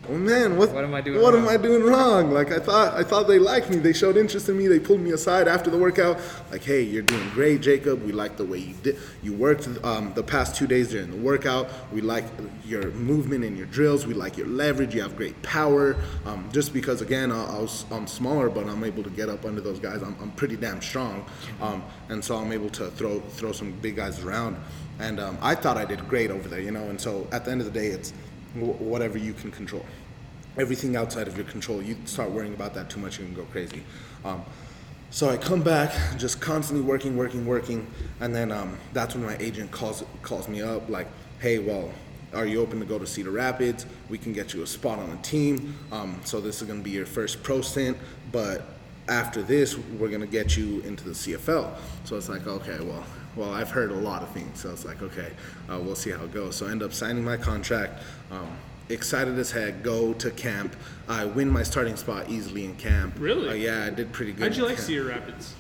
[0.10, 1.44] oh man, what, What am I doing What wrong?
[1.44, 2.32] am I doing wrong?
[2.32, 3.78] Like I thought, I thought they liked me.
[3.78, 4.68] They showed interest in me.
[4.68, 6.20] They pulled me aside after the workout.
[6.52, 8.04] Like, hey, you're doing great, Jacob.
[8.04, 8.98] We like the way you did.
[9.22, 11.70] You worked um, the past two days during the workout.
[11.92, 12.26] We like
[12.66, 14.06] your movement and your drills.
[14.06, 14.94] We like your leverage.
[14.94, 15.96] You have great power.
[16.26, 19.46] Um, just because, again, I, I was, I'm smaller, but I'm able to get up
[19.46, 20.02] under those guys.
[20.02, 21.26] I'm, I'm pretty damn strong,
[21.62, 24.58] um, and so I'm able to throw throw some big guys around.
[25.00, 26.84] And um, I thought I did great over there, you know.
[26.90, 28.14] And so at the end of the day, it's
[28.56, 29.86] whatever you can control
[30.58, 33.44] everything outside of your control, you start worrying about that too much, you can go
[33.46, 33.84] crazy.
[34.24, 34.44] Um,
[35.10, 37.86] so I come back, just constantly working, working, working,
[38.20, 41.08] and then um, that's when my agent calls calls me up, like,
[41.40, 41.92] "Hey, well,
[42.34, 43.86] are you open to go to Cedar Rapids?
[44.10, 45.78] We can get you a spot on the team.
[45.92, 47.96] Um, so this is going to be your first pro stint,
[48.32, 48.64] but
[49.08, 51.76] after this, we're going to get you into the CFL."
[52.06, 53.06] So it's like, okay, well,
[53.36, 55.32] well, I've heard a lot of things, so it's like, okay,
[55.70, 56.56] uh, we'll see how it goes.
[56.56, 58.02] So I end up signing my contract.
[58.32, 58.48] Um,
[58.90, 59.82] excited as heck.
[59.84, 60.76] Go to camp.
[61.08, 63.16] I win my starting spot easily in camp.
[63.18, 63.50] Really?
[63.50, 64.44] Uh, yeah, I did pretty good.
[64.44, 64.88] How'd you like camp.
[64.88, 65.54] Cedar Rapids?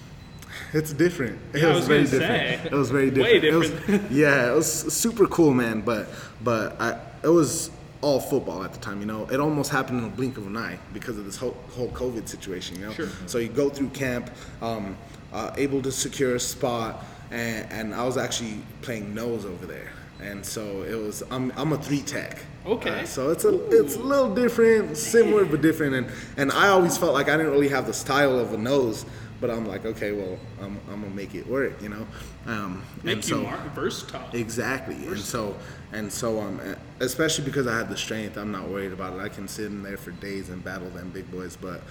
[0.71, 1.39] It's different.
[1.53, 2.21] It Yeah, I was, was very different.
[2.21, 2.61] say.
[2.65, 3.89] It was very Way different.
[3.89, 5.81] It was- yeah, it was super cool, man.
[5.81, 6.09] But
[6.43, 7.71] but I it was
[8.01, 8.99] all football at the time.
[8.99, 11.57] You know, it almost happened in a blink of an eye because of this whole
[11.71, 12.79] whole COVID situation.
[12.79, 13.07] You know, Sure.
[13.25, 14.29] so you go through camp,
[14.61, 14.95] um,
[15.31, 17.03] uh, able to secure a spot,
[17.33, 19.89] and, and I was actually playing nose over there.
[20.21, 21.23] And so it was.
[21.31, 22.37] I'm, I'm a three tech.
[22.65, 23.01] Okay.
[23.01, 25.95] Uh, so it's a it's a little different, similar but different.
[25.95, 26.07] And
[26.37, 29.05] and I always felt like I didn't really have the style of a nose,
[29.41, 32.07] but I'm like, okay, well, I'm, I'm gonna make it work, you know.
[32.45, 34.29] Um, Make and you so, more versatile.
[34.31, 35.57] Exactly, and so
[35.91, 36.61] and so um,
[37.01, 39.19] especially because I had the strength, I'm not worried about it.
[39.19, 41.57] I can sit in there for days and battle them big boys.
[41.57, 41.81] But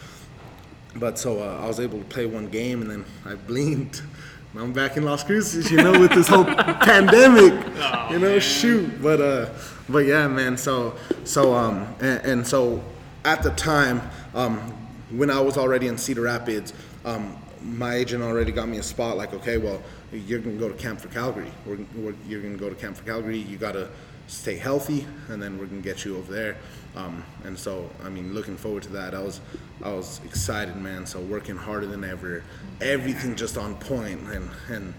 [0.97, 4.03] but so uh, I was able to play one game, and then I blinked.
[4.55, 7.55] I'm back in Las Cruces, you know, with this whole pandemic.
[8.11, 9.03] you know, shoot.
[9.03, 9.49] But uh,
[9.89, 10.59] but yeah, man.
[10.59, 10.95] So
[11.25, 12.83] so um, and, and so
[13.25, 14.03] at the time,
[14.35, 14.59] um,
[15.11, 16.75] when I was already in Cedar Rapids,
[17.07, 19.17] um, my agent already got me a spot.
[19.17, 19.83] Like, okay, well,
[20.13, 21.51] you're gonna go to camp for Calgary.
[21.65, 23.39] We're, we're, you're gonna go to camp for Calgary.
[23.39, 23.89] You gotta
[24.27, 26.59] stay healthy, and then we're gonna get you over there.
[26.95, 29.15] Um, and so, I mean, looking forward to that.
[29.15, 29.41] I was,
[29.83, 31.07] I was excited, man.
[31.07, 32.45] So working harder than ever,
[32.81, 34.21] everything just on point.
[34.29, 34.95] And and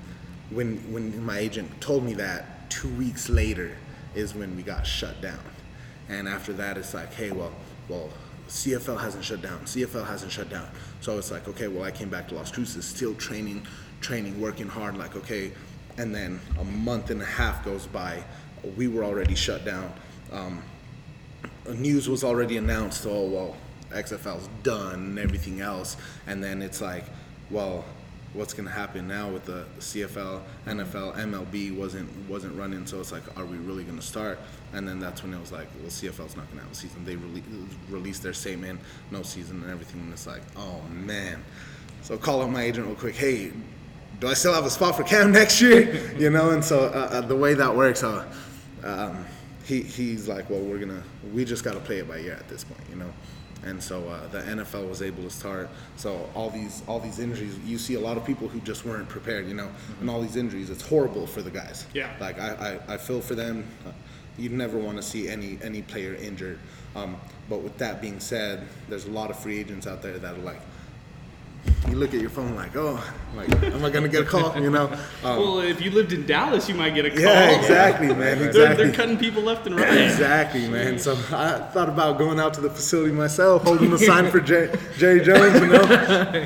[0.49, 3.75] when when my agent told me that, two weeks later
[4.15, 5.39] is when we got shut down.
[6.09, 7.51] And after that, it's like, hey, well,
[7.87, 8.09] well,
[8.47, 9.59] CFL hasn't shut down.
[9.61, 10.67] CFL hasn't shut down.
[11.01, 13.65] So it's like, okay, well, I came back to Las Cruces, still training,
[14.01, 14.97] training, working hard.
[14.97, 15.51] Like, okay,
[15.97, 18.23] and then a month and a half goes by.
[18.77, 19.91] We were already shut down.
[20.31, 20.63] Um,
[21.69, 23.05] news was already announced.
[23.07, 23.55] Oh well,
[23.91, 25.97] XFL's done and everything else.
[26.27, 27.05] And then it's like,
[27.49, 27.85] well,
[28.33, 32.85] what's gonna happen now with the CFL, NFL, MLB wasn't wasn't running.
[32.85, 34.39] So it's like, are we really gonna start?
[34.73, 37.05] And then that's when it was like, well, CFL's not gonna have a season.
[37.05, 37.43] They rele-
[37.89, 38.79] released their statement,
[39.11, 40.01] no season and everything.
[40.01, 41.43] And it's like, oh man.
[42.01, 43.15] So call up my agent real quick.
[43.15, 43.51] Hey,
[44.19, 46.13] do I still have a spot for Cam next year?
[46.17, 48.25] you know, and so uh, uh, the way that works, uh,
[48.83, 49.25] um,
[49.65, 51.03] he he's like, well, we're gonna,
[51.33, 53.11] we just got to play it by ear at this point, you know.
[53.65, 55.69] And so uh, the NFL was able to start.
[55.95, 59.07] So all these all these injuries, you see a lot of people who just weren't
[59.07, 59.69] prepared, you know,
[60.01, 61.85] and all these injuries, it's horrible for the guys.
[61.93, 62.13] Yeah.
[62.19, 63.65] Like I I, I feel for them.
[64.37, 66.59] You never want to see any any player injured.
[66.95, 67.17] Um,
[67.49, 70.41] but with that being said, there's a lot of free agents out there that are
[70.41, 70.61] like,
[71.87, 73.03] you look at your phone like, oh,
[73.35, 74.59] like, am I gonna get a call?
[74.59, 74.87] You know?
[75.23, 77.19] Um, well, if you lived in Dallas, you might get a call.
[77.21, 78.39] yeah, exactly, man.
[78.39, 78.83] They're, Exactly.
[78.83, 79.97] they're cutting people left and right.
[80.01, 80.99] Exactly, man.
[80.99, 84.69] So I thought about going out to the facility myself, holding the sign for Jay,
[84.97, 86.45] Jerry Jones, you know?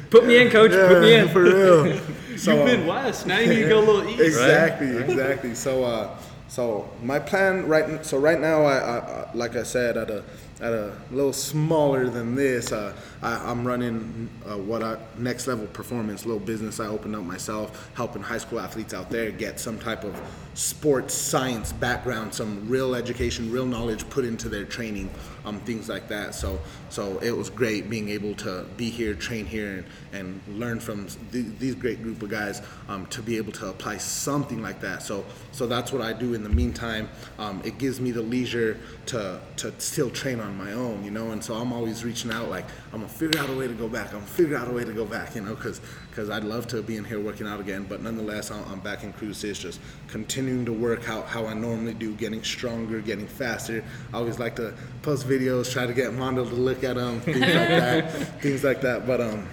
[0.10, 0.72] Put me in, coach.
[0.72, 1.28] Put me in.
[1.28, 2.00] for real.
[2.36, 3.26] So, You've been west.
[3.26, 4.20] Now you need to go a little east.
[4.22, 5.54] exactly, exactly.
[5.54, 6.16] So, uh,
[6.48, 10.24] so my plan right so right now I, I, I like I said at a
[10.60, 15.66] at a little smaller than this uh, I, I'm running uh, what I, next level
[15.66, 19.78] performance little business I opened up myself helping high school athletes out there get some
[19.78, 20.20] type of
[20.54, 25.08] sports science background some real education real knowledge put into their training
[25.44, 26.34] um, things like that.
[26.34, 26.58] So
[26.88, 31.06] so it was great being able to be here train here and, and learn from
[31.32, 35.02] th- these great group of guys um, to be able to apply something like that.
[35.02, 37.08] So so that's what I do in the meantime.
[37.38, 41.30] Um, it gives me the leisure to to still train on my own you know
[41.30, 43.88] and so I'm always reaching out like I'm gonna figure out a way to go
[43.88, 45.80] back I'm gonna figure out a way to go back you know because
[46.10, 49.12] because I'd love to be in here working out again but nonetheless I'm, back in
[49.12, 53.84] Cruces just continuing to work out how I normally do getting stronger getting faster.
[54.12, 57.40] I always like to post videos try to get Mondo to look at them things
[57.40, 59.46] like that things like that but um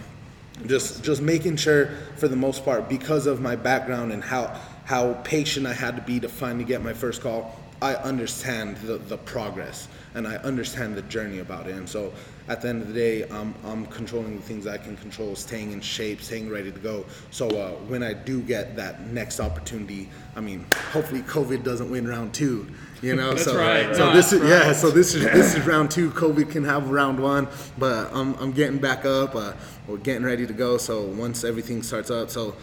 [0.65, 5.13] just just making sure for the most part because of my background and how how
[5.25, 9.17] patient I had to be to finally get my first call I understand the, the
[9.17, 12.11] progress and I understand the journey about it and so
[12.47, 15.71] at the end of the day I'm, I'm controlling the things I can control staying
[15.73, 17.05] in shape staying ready to go.
[17.29, 22.07] So uh, when I do get that next opportunity I mean hopefully COVID doesn't win
[22.07, 22.67] round two
[23.01, 23.31] you know?
[23.31, 23.95] That's so right.
[23.95, 26.09] so No, this is that's yeah so this is this is round two.
[26.11, 27.47] COVID can have round one
[27.77, 29.53] but I'm, I'm getting back up uh,
[29.87, 30.77] we're getting ready to go.
[30.77, 32.55] So once everything starts up so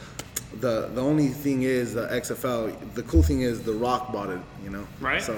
[0.61, 2.95] the the only thing is the XFL.
[2.95, 4.87] The cool thing is the Rock bought it, you know.
[5.01, 5.23] Right.
[5.23, 5.35] So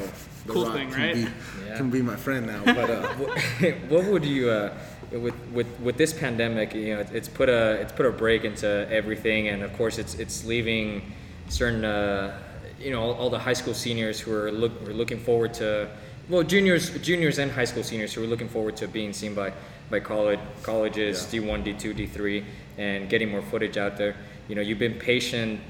[0.46, 1.14] the Cool Rock thing, can right?
[1.14, 1.26] be
[1.66, 1.76] Yeah.
[1.76, 2.62] can be my friend now.
[2.74, 3.06] But uh,
[3.88, 4.74] what would you uh,
[5.12, 6.74] with with with this pandemic?
[6.74, 9.98] You know, it's, it's put a it's put a break into everything, and of course,
[9.98, 11.12] it's it's leaving
[11.48, 12.38] certain uh,
[12.80, 15.54] you know all, all the high school seniors who are look who are looking forward
[15.54, 15.88] to
[16.28, 19.52] well juniors juniors and high school seniors who are looking forward to being seen by
[19.90, 21.40] by college colleges Yeah.
[21.40, 22.44] D1 D2 D3
[22.78, 24.16] and getting more footage out there.
[24.49, 25.61] You know, you've been patient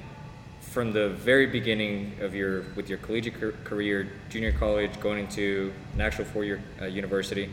[0.60, 6.02] from the very beginning of your with your collegiate career, junior college, going into an
[6.02, 7.48] actual four-year uh, university,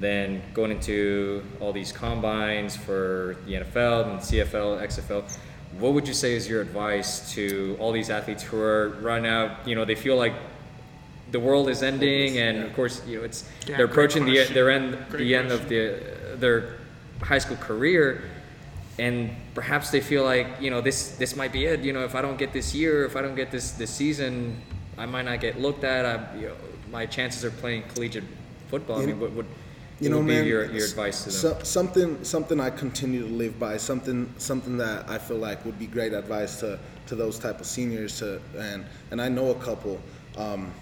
[0.00, 5.22] then going into all these combines for the NFL and CFL, XFL.
[5.78, 9.68] What would you say is your advice to all these athletes who are running out?
[9.68, 10.34] You know, they feel like
[11.30, 14.70] the world is ending, and of course, you know, it's Yeah, they're approaching the their
[14.70, 16.02] end Great the end of the
[16.36, 16.74] their
[17.20, 18.24] high school career
[18.98, 22.14] and perhaps they feel like you know this this might be it you know if
[22.14, 24.60] i don't get this year if i don't get this this season
[24.96, 26.56] i might not get looked at I, you know,
[26.90, 28.24] my chances of playing collegiate
[28.68, 29.46] football i mean what would
[30.00, 33.32] you know, man, be your, your advice to them so- something something I continue to
[33.32, 33.76] live by.
[33.76, 37.66] Something something that I feel like would be great advice to to those type of
[37.66, 38.18] seniors.
[38.18, 40.00] To and and I know a couple.
[40.36, 40.72] Um,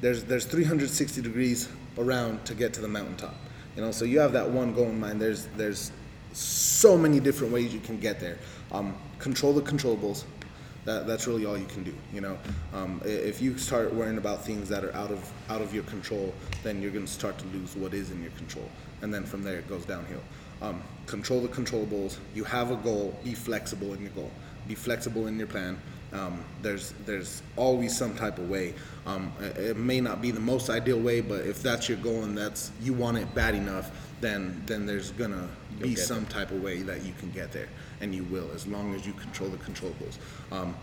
[0.00, 1.68] there's there's 360 degrees
[1.98, 3.34] around to get to the mountaintop.
[3.76, 5.20] You know, so you have that one goal in mind.
[5.20, 5.92] There's there's
[6.32, 8.38] so many different ways you can get there.
[8.70, 10.24] Um, control the controllables.
[10.84, 11.94] That, that's really all you can do.
[12.12, 12.38] You know,
[12.74, 16.34] um, if you start worrying about things that are out of out of your control,
[16.64, 18.68] then you're going to start to lose what is in your control,
[19.02, 20.22] and then from there it goes downhill.
[20.60, 22.16] Um, control the controllables.
[22.34, 23.16] You have a goal.
[23.22, 24.30] Be flexible in your goal.
[24.66, 25.78] Be flexible in your plan.
[26.12, 28.74] Um, there's there's always some type of way.
[29.06, 32.24] Um, it it may not be the most ideal way, but if that's your goal
[32.24, 33.90] and that's you want it bad enough,
[34.22, 35.48] then then there's gonna
[35.80, 37.68] be get some type of way that you can get there,
[38.00, 40.16] and you will as long as you control the controllables.
[40.50, 40.74] Um,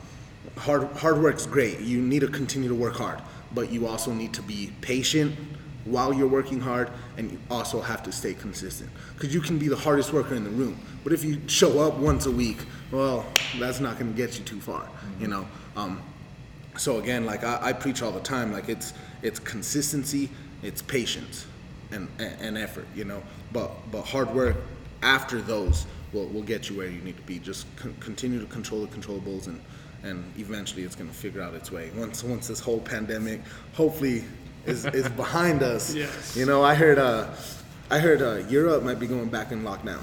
[0.57, 1.79] hard hard work's great.
[1.79, 3.21] You need to continue to work hard,
[3.55, 5.35] but you also need to be patient
[5.85, 8.91] while you're working hard, and you also have to stay consistent.
[9.15, 11.95] Because you can be the hardest worker in the room, but if you show up
[11.97, 12.57] once a week,
[12.91, 13.25] well,
[13.57, 14.87] that's not to get you too far.
[15.19, 15.47] You know.
[15.75, 16.01] Um,
[16.77, 20.29] so again, like I, I preach all the time, like it's it's consistency,
[20.61, 21.45] it's patience,
[21.91, 23.21] and, and, effort, you know.
[23.51, 24.55] But but hard work
[25.01, 27.39] after those will, will get you where you need to be.
[27.39, 29.59] Just con- continue to control the controllables, and
[30.03, 31.91] and eventually it's gonna figure out its way.
[31.95, 33.41] Once once this whole pandemic,
[33.73, 34.23] hopefully,
[34.65, 35.93] is is behind us.
[35.93, 36.35] Yes.
[36.35, 37.27] You know, I heard uh,
[37.89, 40.01] I heard uh, Europe might be going back in lockdown,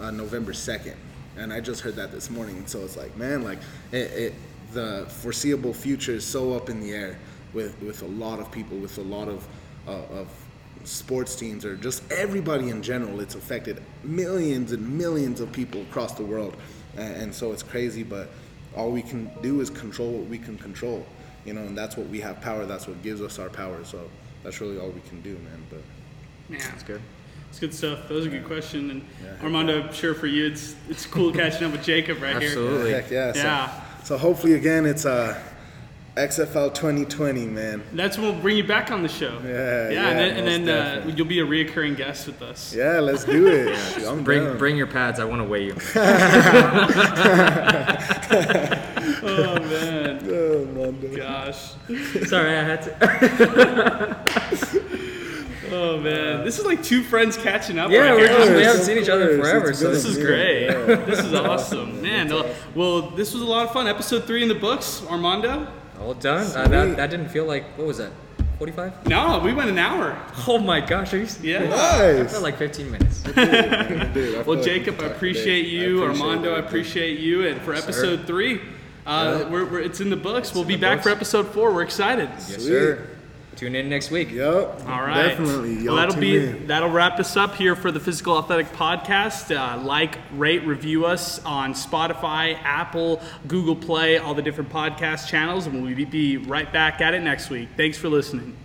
[0.00, 0.96] uh, November second,
[1.36, 2.66] and I just heard that this morning.
[2.66, 3.58] So it's like, man, like
[3.92, 4.34] it, it
[4.72, 7.18] the foreseeable future is so up in the air
[7.52, 9.46] with with a lot of people, with a lot of
[9.86, 10.28] uh, of
[10.84, 13.20] sports teams or just everybody in general.
[13.20, 16.56] It's affected millions and millions of people across the world,
[16.96, 18.02] and, and so it's crazy.
[18.02, 18.28] But
[18.76, 21.04] all we can do is control what we can control,
[21.44, 22.66] you know, and that's what we have power.
[22.66, 23.84] That's what gives us our power.
[23.84, 24.08] So
[24.42, 25.62] that's really all we can do, man.
[25.68, 25.80] But
[26.48, 27.00] Man, that's good
[27.50, 28.08] It's good stuff.
[28.08, 28.90] That was a good question.
[28.90, 29.42] And Yeah.
[29.42, 32.48] Armando, I'm sure for you, it's it's cool catching up with Jacob right here.
[32.48, 32.92] Absolutely.
[32.92, 33.80] heck yeah, so, Yeah.
[34.02, 35.38] So hopefully again, it's uh,
[36.16, 37.82] XFL 2020, man.
[37.92, 39.38] That's when we'll bring you back on the show.
[39.44, 42.74] Yeah, Yeah, yeah, and then, and then uh, you'll be a reoccurring guest with us.
[42.74, 44.04] Yeah, let's do it.
[44.06, 44.58] I'm bring down.
[44.58, 45.72] bring your pads i want to weigh you
[49.22, 50.20] Oh man.
[50.30, 51.16] Oh Armando.
[51.16, 51.72] Gosh.
[52.26, 54.16] Sorry, I had to.
[55.72, 57.92] Oh man, this is like two friends catching up.
[57.92, 60.26] Yeah, right we're just- we haven't seen each other forever, so This is you.
[60.26, 60.64] great.
[60.64, 60.96] Yeah.
[60.96, 62.26] This is awesome, man.
[62.26, 63.86] No, well, this was a lot of fun.
[63.86, 65.68] Episode three in the books, Armando.
[66.00, 66.46] All done.
[66.56, 68.10] Uh, that, that didn't feel like, what was that?
[68.58, 69.06] 45?
[69.06, 70.16] No, we went an hour.
[70.46, 71.64] Oh my gosh, are you Yeah.
[71.64, 73.22] I felt like 15 minutes.
[73.22, 76.02] Dude, I Well, Jacob, we I appreciate you.
[76.02, 77.46] I appreciate Armando, I appreciate you.
[77.46, 78.60] And for episode three,
[79.06, 80.54] uh, we're, we're, it's in the books.
[80.54, 81.04] we'll be back books.
[81.04, 81.72] for episode four.
[81.72, 82.28] We're excited.
[82.28, 82.60] Yes, Sweet.
[82.60, 83.06] sir.
[83.60, 84.30] Tune in next week.
[84.30, 84.86] Yep.
[84.86, 85.28] All right.
[85.28, 85.74] Definitely.
[85.74, 86.66] Y'all well, that'll be in.
[86.66, 89.54] that'll wrap us up here for the Physical Athletic Podcast.
[89.54, 95.66] Uh, like, rate, review us on Spotify, Apple, Google Play, all the different podcast channels,
[95.66, 97.68] and we'll be right back at it next week.
[97.76, 98.56] Thanks for listening.